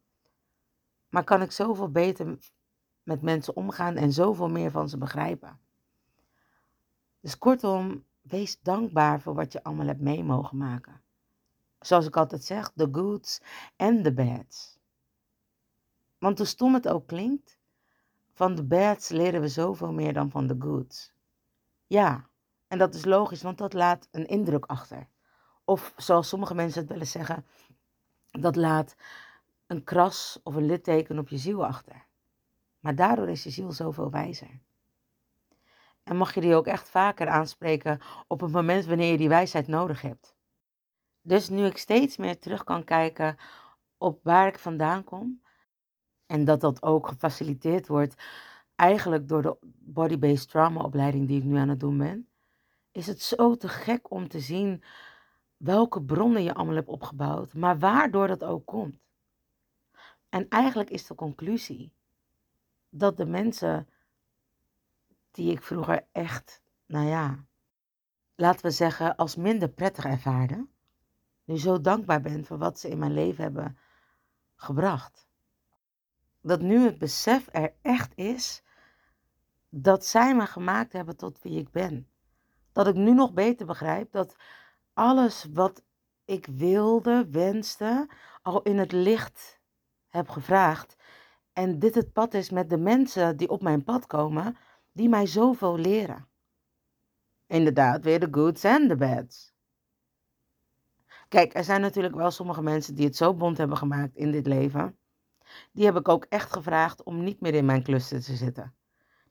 Maar 1.09 1.25
kan 1.25 1.43
ik 1.43 1.53
zoveel 1.53 1.91
beter 1.91 2.39
met 3.03 3.23
mensen 3.23 3.57
omgaan 3.57 3.97
en 3.97 4.13
zoveel 4.13 4.49
meer 4.49 4.71
van 4.71 4.89
ze 4.89 4.99
begrijpen. 4.99 5.61
Dus 7.21 7.39
kortom, 7.39 8.05
wees 8.21 8.61
dankbaar 8.61 9.21
voor 9.21 9.35
wat 9.35 9.53
je 9.53 9.63
allemaal 9.63 9.87
hebt 9.87 10.01
mee 10.01 10.25
mogen 10.25 10.57
maken. 10.57 11.03
Zoals 11.81 12.07
ik 12.07 12.17
altijd 12.17 12.45
zeg, 12.45 12.73
the 12.77 12.89
goods 12.93 13.41
and 13.77 14.05
the 14.05 14.13
bads. 14.13 14.79
Want 16.19 16.39
hoe 16.39 16.47
stom 16.47 16.75
het 16.75 16.89
ook 16.89 17.07
klinkt, 17.07 17.59
van 18.41 18.55
de 18.55 18.65
bads 18.65 19.09
leren 19.09 19.41
we 19.41 19.49
zoveel 19.49 19.93
meer 19.93 20.13
dan 20.13 20.31
van 20.31 20.47
de 20.47 20.57
goods. 20.59 21.13
Ja, 21.87 22.29
en 22.67 22.79
dat 22.79 22.95
is 22.95 23.05
logisch, 23.05 23.43
want 23.43 23.59
dat 23.59 23.73
laat 23.73 24.09
een 24.11 24.27
indruk 24.27 24.65
achter. 24.65 25.09
Of 25.65 25.93
zoals 25.97 26.29
sommige 26.29 26.55
mensen 26.55 26.81
het 26.81 26.91
willen 26.91 27.07
zeggen, 27.07 27.47
dat 28.31 28.57
laat 28.57 28.97
een 29.67 29.85
kras 29.85 30.41
of 30.43 30.55
een 30.55 30.67
litteken 30.67 31.19
op 31.19 31.29
je 31.29 31.39
ziel 31.39 31.67
achter. 31.67 32.07
Maar 32.79 32.95
daardoor 32.95 33.29
is 33.29 33.43
je 33.43 33.51
ziel 33.51 33.73
zoveel 33.73 34.11
wijzer. 34.11 34.61
En 36.03 36.17
mag 36.17 36.35
je 36.35 36.41
die 36.41 36.55
ook 36.55 36.67
echt 36.67 36.89
vaker 36.89 37.29
aanspreken 37.29 38.01
op 38.27 38.41
het 38.41 38.53
moment 38.53 38.85
wanneer 38.85 39.11
je 39.11 39.19
die 39.19 39.29
wijsheid 39.29 39.67
nodig 39.67 40.01
hebt. 40.03 40.35
Dus 41.21 41.49
nu 41.49 41.65
ik 41.65 41.79
steeds 41.79 42.17
meer 42.17 42.39
terug 42.39 42.65
kan 42.65 42.85
kijken 42.85 43.37
op 43.99 44.21
waar 44.23 44.47
ik 44.47 44.59
vandaan 44.59 45.05
kom. 45.05 45.43
En 46.31 46.45
dat 46.45 46.61
dat 46.61 46.83
ook 46.83 47.09
gefaciliteerd 47.09 47.87
wordt 47.87 48.15
eigenlijk 48.75 49.29
door 49.29 49.43
de 49.43 49.57
body-based 49.79 50.49
trauma 50.49 50.83
opleiding 50.83 51.27
die 51.29 51.39
ik 51.39 51.45
nu 51.45 51.57
aan 51.57 51.69
het 51.69 51.81
doen 51.81 51.99
ben. 51.99 52.29
Is 52.93 53.07
het 53.07 53.23
zo 53.23 53.57
te 53.57 53.69
gek 53.69 54.11
om 54.11 54.29
te 54.29 54.41
zien 54.41 54.83
welke 55.57 56.03
bronnen 56.03 56.43
je 56.43 56.55
allemaal 56.55 56.75
hebt 56.75 56.89
opgebouwd. 56.89 57.55
Maar 57.55 57.79
waardoor 57.79 58.27
dat 58.27 58.45
ook 58.45 58.67
komt. 58.67 59.01
En 60.29 60.49
eigenlijk 60.49 60.91
is 60.91 61.07
de 61.07 61.15
conclusie 61.15 61.93
dat 62.89 63.17
de 63.17 63.27
mensen 63.27 63.89
die 65.31 65.53
ik 65.53 65.63
vroeger 65.63 66.07
echt, 66.13 66.63
nou 66.87 67.07
ja, 67.07 67.45
laten 68.35 68.63
we 68.63 68.71
zeggen, 68.71 69.17
als 69.17 69.37
minder 69.37 69.69
prettig 69.69 70.05
ervaarde, 70.05 70.67
nu 71.45 71.59
zo 71.59 71.81
dankbaar 71.81 72.21
ben 72.21 72.45
voor 72.45 72.59
wat 72.59 72.79
ze 72.79 72.89
in 72.89 72.99
mijn 72.99 73.15
leven 73.15 73.43
hebben 73.43 73.79
gebracht. 74.57 75.29
Dat 76.41 76.61
nu 76.61 76.85
het 76.85 76.99
besef 76.99 77.49
er 77.53 77.73
echt 77.83 78.17
is 78.17 78.63
dat 79.69 80.05
zij 80.05 80.35
me 80.35 80.47
gemaakt 80.47 80.93
hebben 80.93 81.17
tot 81.17 81.43
wie 81.43 81.59
ik 81.59 81.71
ben. 81.71 82.09
Dat 82.73 82.87
ik 82.87 82.95
nu 82.95 83.13
nog 83.13 83.33
beter 83.33 83.67
begrijp 83.67 84.13
dat 84.13 84.37
alles 84.93 85.47
wat 85.53 85.83
ik 86.25 86.47
wilde, 86.47 87.29
wenste, 87.31 88.09
al 88.43 88.63
in 88.63 88.79
het 88.79 88.93
licht 88.93 89.61
heb 90.09 90.29
gevraagd. 90.29 90.97
En 91.53 91.79
dit 91.79 91.95
het 91.95 92.13
pad 92.13 92.35
is 92.35 92.51
met 92.51 92.71
de 92.71 92.79
mensen 92.79 93.37
die 93.37 93.49
op 93.49 93.63
mijn 93.63 93.85
pad 93.85 94.07
komen, 94.07 94.57
die 94.93 95.09
mij 95.09 95.27
zoveel 95.27 95.79
leren. 95.79 96.29
Inderdaad, 97.47 98.05
weer 98.05 98.21
de 98.21 98.29
goods 98.31 98.65
en 98.65 98.89
de 98.89 98.97
bads. 98.97 99.55
Kijk, 101.29 101.55
er 101.55 101.65
zijn 101.65 101.81
natuurlijk 101.81 102.15
wel 102.15 102.31
sommige 102.31 102.63
mensen 102.63 102.95
die 102.95 103.05
het 103.05 103.17
zo 103.17 103.35
bond 103.35 103.59
hebben 103.59 103.77
gemaakt 103.77 104.17
in 104.17 104.31
dit 104.31 104.47
leven. 104.47 105.00
Die 105.73 105.85
heb 105.85 105.97
ik 105.97 106.09
ook 106.09 106.25
echt 106.29 106.53
gevraagd 106.53 107.03
om 107.03 107.25
niet 107.25 107.41
meer 107.41 107.55
in 107.55 107.65
mijn 107.65 107.83
cluster 107.83 108.23
te 108.23 108.37
zitten. 108.37 108.75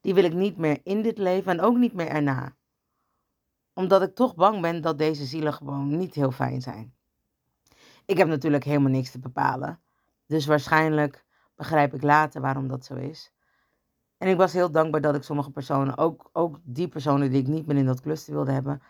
Die 0.02 0.14
wil 0.14 0.24
ik 0.24 0.34
niet 0.34 0.58
meer 0.58 0.80
in 0.84 1.02
dit 1.02 1.18
leven 1.18 1.52
en 1.52 1.62
ook 1.62 1.78
niet 1.78 1.94
meer 1.94 2.08
erna. 2.08 2.56
Omdat 3.74 4.02
ik 4.02 4.16
toch 4.16 4.36
bang 4.36 4.62
ben 4.62 4.82
dat 4.82 4.98
deze 4.98 5.26
zielen 5.26 5.54
gewoon 5.54 5.98
niet 5.98 6.16
heel 6.16 6.32
fijn 6.32 6.62
zijn. 6.62 6.94
Ik 8.06 8.18
heb 8.18 8.28
natuurlijk 8.28 8.64
helemaal 8.64 8.92
niks 8.92 9.12
te 9.12 9.20
bepalen. 9.20 9.80
Dus 10.26 10.46
waarschijnlijk 10.46 11.26
begrijp 11.56 11.94
ik 11.94 12.04
later 12.04 12.42
waarom 12.42 12.68
dat 12.68 12.86
zo 12.86 12.96
is. 12.96 13.34
En 14.18 14.28
ik 14.28 14.38
was 14.38 14.54
heel 14.54 14.72
dankbaar 14.72 15.02
dat 15.02 15.16
ik 15.16 15.24
sommige 15.24 15.52
personen, 15.52 15.98
ook, 15.98 16.30
ook 16.34 16.60
die 16.64 16.88
personen 16.88 17.32
die 17.32 17.42
ik 17.42 17.48
niet 17.48 17.66
meer 17.66 17.78
in 17.78 17.86
dat 17.86 18.02
cluster 18.02 18.34
wilde 18.34 18.52
hebben, 18.52 18.82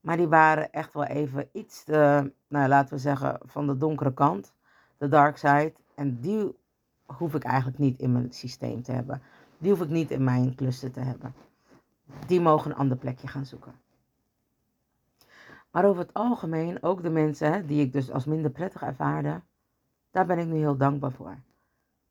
maar 0.00 0.16
die 0.16 0.28
waren 0.28 0.70
echt 0.70 0.94
wel 0.94 1.04
even 1.04 1.48
iets 1.52 1.84
te, 1.84 2.32
nou 2.48 2.68
laten 2.68 2.94
we 2.94 3.00
zeggen, 3.00 3.38
van 3.42 3.66
de 3.66 3.76
donkere 3.76 4.14
kant, 4.14 4.52
de 4.98 5.08
dark 5.08 5.36
side. 5.36 5.72
En 5.94 6.20
die 6.20 6.56
hoef 7.06 7.34
ik 7.34 7.44
eigenlijk 7.44 7.78
niet 7.78 7.98
in 7.98 8.12
mijn 8.12 8.32
systeem 8.32 8.82
te 8.82 8.92
hebben. 8.92 9.22
Die 9.58 9.70
hoef 9.70 9.80
ik 9.80 9.88
niet 9.88 10.10
in 10.10 10.24
mijn 10.24 10.54
cluster 10.54 10.90
te 10.90 11.00
hebben. 11.00 11.34
Die 12.26 12.40
mogen 12.40 12.70
een 12.70 12.76
ander 12.76 12.96
plekje 12.96 13.26
gaan 13.28 13.46
zoeken. 13.46 13.74
Maar 15.70 15.84
over 15.84 16.02
het 16.02 16.14
algemeen, 16.14 16.82
ook 16.82 17.02
de 17.02 17.10
mensen 17.10 17.66
die 17.66 17.80
ik 17.80 17.92
dus 17.92 18.10
als 18.10 18.24
minder 18.24 18.50
prettig 18.50 18.82
ervaarde, 18.82 19.42
daar 20.10 20.26
ben 20.26 20.38
ik 20.38 20.46
nu 20.46 20.56
heel 20.56 20.76
dankbaar 20.76 21.12
voor. 21.12 21.38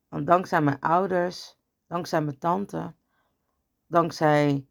Want 0.07 0.27
dankzij 0.27 0.61
mijn 0.61 0.79
ouders, 0.79 1.57
dankzij 1.87 2.21
mijn 2.21 2.37
tante, 2.37 2.93
dankzij 3.87 4.67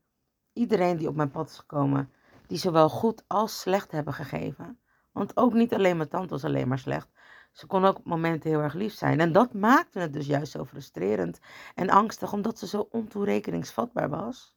iedereen 0.53 0.97
die 0.97 1.09
op 1.09 1.15
mijn 1.15 1.31
pad 1.31 1.49
is 1.49 1.59
gekomen, 1.59 2.13
die 2.47 2.59
zowel 2.59 2.89
goed 2.89 3.25
als 3.27 3.61
slecht 3.61 3.91
hebben 3.91 4.15
gegeven. 4.15 4.79
Want 5.13 5.37
ook 5.37 5.53
niet 5.53 5.75
alleen 5.75 5.97
mijn 5.97 6.09
tante 6.09 6.29
was 6.29 6.45
alleen 6.45 6.69
maar 6.69 6.79
slecht. 6.79 7.09
Ze 7.53 7.67
kon 7.67 7.85
ook 7.85 7.99
op 7.99 8.05
momenten 8.05 8.51
heel 8.51 8.61
erg 8.61 8.75
lief 8.75 8.95
zijn. 8.95 9.21
En 9.21 9.33
dat 9.33 9.55
maakte 9.55 9.99
het 9.99 10.12
dus 10.12 10.27
juist 10.27 10.53
zo 10.53 10.65
frustrerend 10.65 11.41
en 11.75 11.91
angstig, 11.91 12.33
omdat 12.33 12.59
ze 12.59 12.67
zo 12.67 12.88
ontoerekeningsvatbaar 12.91 14.09
was. 14.09 14.57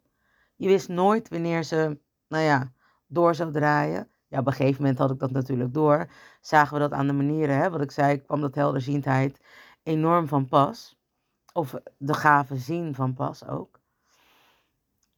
Je 0.55 0.67
wist 0.67 0.89
nooit 0.89 1.29
wanneer 1.29 1.63
ze, 1.63 1.99
nou 2.27 2.43
ja, 2.43 2.71
door 3.07 3.35
zou 3.35 3.51
draaien. 3.51 4.09
Ja, 4.27 4.39
op 4.39 4.47
een 4.47 4.53
gegeven 4.53 4.81
moment 4.81 4.99
had 4.99 5.11
ik 5.11 5.19
dat 5.19 5.31
natuurlijk 5.31 5.73
door. 5.73 6.09
Zagen 6.41 6.73
we 6.73 6.79
dat 6.79 6.91
aan 6.91 7.07
de 7.07 7.13
manieren, 7.13 7.57
hè, 7.57 7.69
wat 7.69 7.81
ik 7.81 7.91
zei, 7.91 8.21
kwam 8.21 8.41
dat 8.41 8.55
helderziendheid 8.55 9.41
enorm 9.83 10.27
van 10.27 10.47
pas. 10.47 10.97
Of 11.53 11.75
de 11.97 12.13
gave 12.13 12.57
zien 12.57 12.95
van 12.95 13.13
pas 13.13 13.47
ook. 13.47 13.79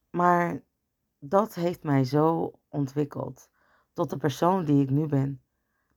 Maar 0.09 0.63
dat 1.19 1.53
heeft 1.53 1.83
mij 1.83 2.03
zo 2.03 2.51
ontwikkeld 2.69 3.49
tot 3.93 4.09
de 4.09 4.17
persoon 4.17 4.65
die 4.65 4.83
ik 4.83 4.89
nu 4.89 5.05
ben. 5.05 5.41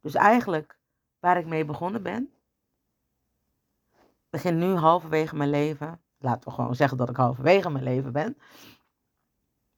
Dus 0.01 0.15
eigenlijk 0.15 0.80
waar 1.21 1.39
ik 1.39 1.47
mee 1.47 1.65
begonnen 1.65 2.03
ben, 2.03 2.33
begin 4.31 4.59
nu 4.59 4.75
halverwege 4.75 5.37
mijn 5.37 5.51
leven, 5.51 6.03
laten 6.19 6.49
we 6.49 6.55
gewoon 6.55 6.75
zeggen 6.75 6.97
dat 6.97 7.09
ik 7.09 7.17
halverwege 7.17 7.71
mijn 7.71 7.85
leven 7.85 8.13
ben, 8.13 8.39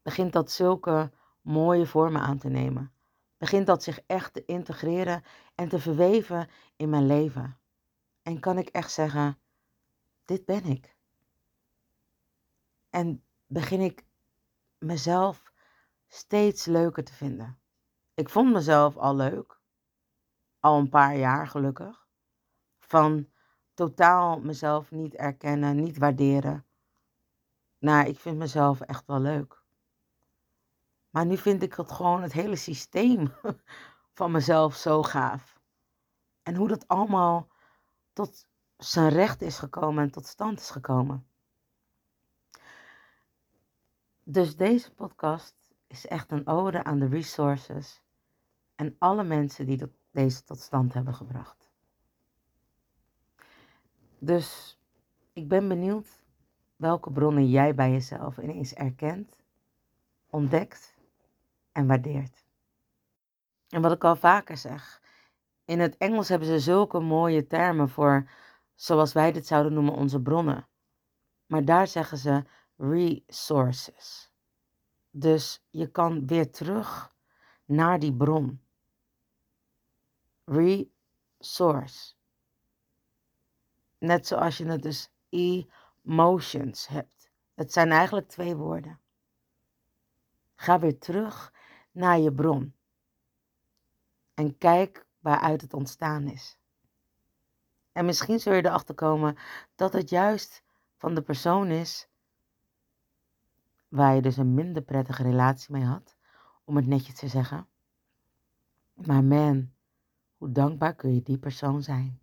begint 0.02 0.32
dat 0.32 0.50
zulke 0.50 1.12
mooie 1.40 1.86
vormen 1.86 2.20
aan 2.20 2.38
te 2.38 2.48
nemen. 2.48 2.92
Begint 3.36 3.66
dat 3.66 3.82
zich 3.82 4.00
echt 4.06 4.32
te 4.32 4.44
integreren 4.44 5.22
en 5.54 5.68
te 5.68 5.78
verweven 5.78 6.48
in 6.76 6.90
mijn 6.90 7.06
leven. 7.06 7.58
En 8.22 8.40
kan 8.40 8.58
ik 8.58 8.68
echt 8.68 8.92
zeggen, 8.92 9.38
dit 10.24 10.44
ben 10.44 10.64
ik. 10.64 10.96
En 12.90 13.24
begin 13.46 13.80
ik 13.80 14.04
mezelf 14.78 15.52
steeds 16.08 16.64
leuker 16.64 17.04
te 17.04 17.12
vinden. 17.12 17.58
Ik 18.14 18.28
vond 18.28 18.52
mezelf 18.52 18.96
al 18.96 19.16
leuk, 19.16 19.60
al 20.62 20.78
een 20.78 20.88
paar 20.88 21.16
jaar 21.16 21.46
gelukkig. 21.46 22.06
Van 22.78 23.28
totaal 23.74 24.40
mezelf 24.40 24.90
niet 24.90 25.14
erkennen, 25.14 25.76
niet 25.76 25.98
waarderen. 25.98 26.64
Nou, 27.78 28.06
ik 28.06 28.18
vind 28.18 28.38
mezelf 28.38 28.80
echt 28.80 29.06
wel 29.06 29.20
leuk. 29.20 29.62
Maar 31.10 31.26
nu 31.26 31.36
vind 31.36 31.62
ik 31.62 31.74
het 31.74 31.92
gewoon 31.92 32.22
het 32.22 32.32
hele 32.32 32.56
systeem 32.56 33.32
van 34.18 34.30
mezelf 34.30 34.74
zo 34.74 35.02
gaaf. 35.02 35.60
En 36.42 36.54
hoe 36.54 36.68
dat 36.68 36.88
allemaal 36.88 37.48
tot 38.12 38.46
zijn 38.76 39.08
recht 39.08 39.42
is 39.42 39.58
gekomen 39.58 40.02
en 40.02 40.10
tot 40.10 40.26
stand 40.26 40.60
is 40.60 40.70
gekomen. 40.70 41.26
Dus 44.22 44.56
deze 44.56 44.94
podcast 44.94 45.54
is 45.86 46.06
echt 46.06 46.30
een 46.30 46.46
ode 46.46 46.84
aan 46.84 46.98
de 46.98 47.08
resources 47.08 48.02
en 48.74 48.96
alle 48.98 49.24
mensen 49.24 49.66
die 49.66 49.76
deze 50.12 50.44
tot 50.44 50.60
stand 50.60 50.94
hebben 50.94 51.14
gebracht. 51.14 51.70
Dus 54.18 54.78
ik 55.32 55.48
ben 55.48 55.68
benieuwd 55.68 56.22
welke 56.76 57.10
bronnen 57.10 57.48
jij 57.50 57.74
bij 57.74 57.90
jezelf 57.90 58.38
ineens 58.38 58.74
erkent, 58.74 59.42
ontdekt 60.30 60.94
en 61.72 61.86
waardeert. 61.86 62.44
En 63.68 63.82
wat 63.82 63.92
ik 63.92 64.04
al 64.04 64.16
vaker 64.16 64.56
zeg, 64.56 65.00
in 65.64 65.80
het 65.80 65.96
Engels 65.96 66.28
hebben 66.28 66.48
ze 66.48 66.58
zulke 66.58 67.00
mooie 67.00 67.46
termen 67.46 67.88
voor, 67.88 68.30
zoals 68.74 69.12
wij 69.12 69.32
dit 69.32 69.46
zouden 69.46 69.72
noemen, 69.72 69.94
onze 69.94 70.20
bronnen. 70.20 70.66
Maar 71.46 71.64
daar 71.64 71.86
zeggen 71.86 72.18
ze 72.18 72.44
resources. 72.76 74.32
Dus 75.10 75.64
je 75.70 75.90
kan 75.90 76.26
weer 76.26 76.50
terug 76.50 77.14
naar 77.64 77.98
die 77.98 78.14
bron. 78.14 78.60
Resource. 80.52 82.14
Net 83.98 84.26
zoals 84.26 84.56
je 84.56 84.64
het 84.64 84.82
dus 84.82 85.10
emotions 85.28 86.86
hebt. 86.86 87.30
Het 87.54 87.72
zijn 87.72 87.90
eigenlijk 87.90 88.28
twee 88.28 88.56
woorden. 88.56 89.00
Ga 90.54 90.78
weer 90.78 90.98
terug 90.98 91.52
naar 91.90 92.18
je 92.18 92.32
bron. 92.32 92.74
En 94.34 94.58
kijk 94.58 95.06
waaruit 95.18 95.60
het 95.60 95.74
ontstaan 95.74 96.28
is. 96.28 96.58
En 97.92 98.04
misschien 98.04 98.40
zul 98.40 98.52
je 98.52 98.64
erachter 98.64 98.94
komen 98.94 99.36
dat 99.74 99.92
het 99.92 100.08
juist 100.08 100.62
van 100.96 101.14
de 101.14 101.22
persoon 101.22 101.68
is 101.68 102.08
waar 103.88 104.14
je 104.14 104.22
dus 104.22 104.36
een 104.36 104.54
minder 104.54 104.82
prettige 104.82 105.22
relatie 105.22 105.72
mee 105.72 105.84
had, 105.84 106.16
om 106.64 106.76
het 106.76 106.86
netjes 106.86 107.14
te 107.14 107.28
zeggen. 107.28 107.68
Maar 108.94 109.24
man, 109.24 109.72
hoe 110.42 110.52
dankbaar 110.52 110.94
kun 110.94 111.14
je 111.14 111.22
die 111.22 111.38
persoon 111.38 111.82
zijn? 111.82 112.20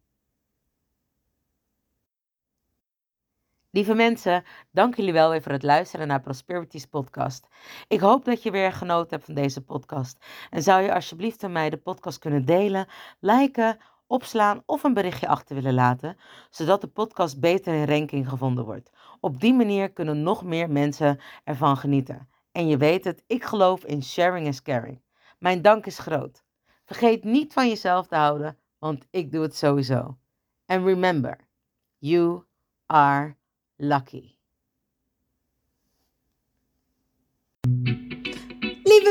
Lieve 3.69 3.93
mensen, 3.93 4.43
dank 4.71 4.95
jullie 4.95 5.13
wel 5.13 5.29
weer 5.29 5.41
voor 5.41 5.51
het 5.51 5.63
luisteren 5.63 6.07
naar 6.07 6.21
Prosperities 6.21 6.85
podcast. 6.85 7.47
Ik 7.87 7.99
hoop 7.99 8.25
dat 8.25 8.43
je 8.43 8.51
weer 8.51 8.73
genoten 8.73 9.09
hebt 9.09 9.25
van 9.25 9.33
deze 9.33 9.61
podcast. 9.61 10.25
En 10.49 10.63
zou 10.63 10.81
je 10.81 10.93
alsjeblieft 10.93 11.43
aan 11.43 11.51
mij 11.51 11.69
de 11.69 11.77
podcast 11.77 12.19
kunnen 12.19 12.45
delen, 12.45 12.87
liken, 13.19 13.77
opslaan 14.07 14.63
of 14.65 14.83
een 14.83 14.93
berichtje 14.93 15.27
achter 15.27 15.55
willen 15.55 15.73
laten, 15.73 16.17
zodat 16.49 16.81
de 16.81 16.87
podcast 16.87 17.39
beter 17.39 17.73
in 17.73 17.87
ranking 17.87 18.29
gevonden 18.29 18.65
wordt. 18.65 18.91
Op 19.19 19.39
die 19.39 19.53
manier 19.53 19.91
kunnen 19.91 20.23
nog 20.23 20.43
meer 20.43 20.69
mensen 20.69 21.19
ervan 21.43 21.77
genieten. 21.77 22.29
En 22.51 22.67
je 22.67 22.77
weet 22.77 23.03
het, 23.03 23.23
ik 23.27 23.43
geloof 23.43 23.83
in 23.83 24.03
sharing 24.03 24.47
is 24.47 24.61
caring. 24.61 25.01
Mijn 25.37 25.61
dank 25.61 25.85
is 25.85 25.99
groot. 25.99 26.47
Vergeet 26.89 27.23
niet 27.23 27.53
van 27.53 27.67
jezelf 27.67 28.07
te 28.07 28.15
houden, 28.15 28.57
want 28.79 29.07
ik 29.09 29.31
doe 29.31 29.41
het 29.41 29.55
sowieso. 29.55 30.17
And 30.65 30.85
remember, 30.85 31.47
you 31.97 32.43
are 32.85 33.35
lucky. 33.75 34.38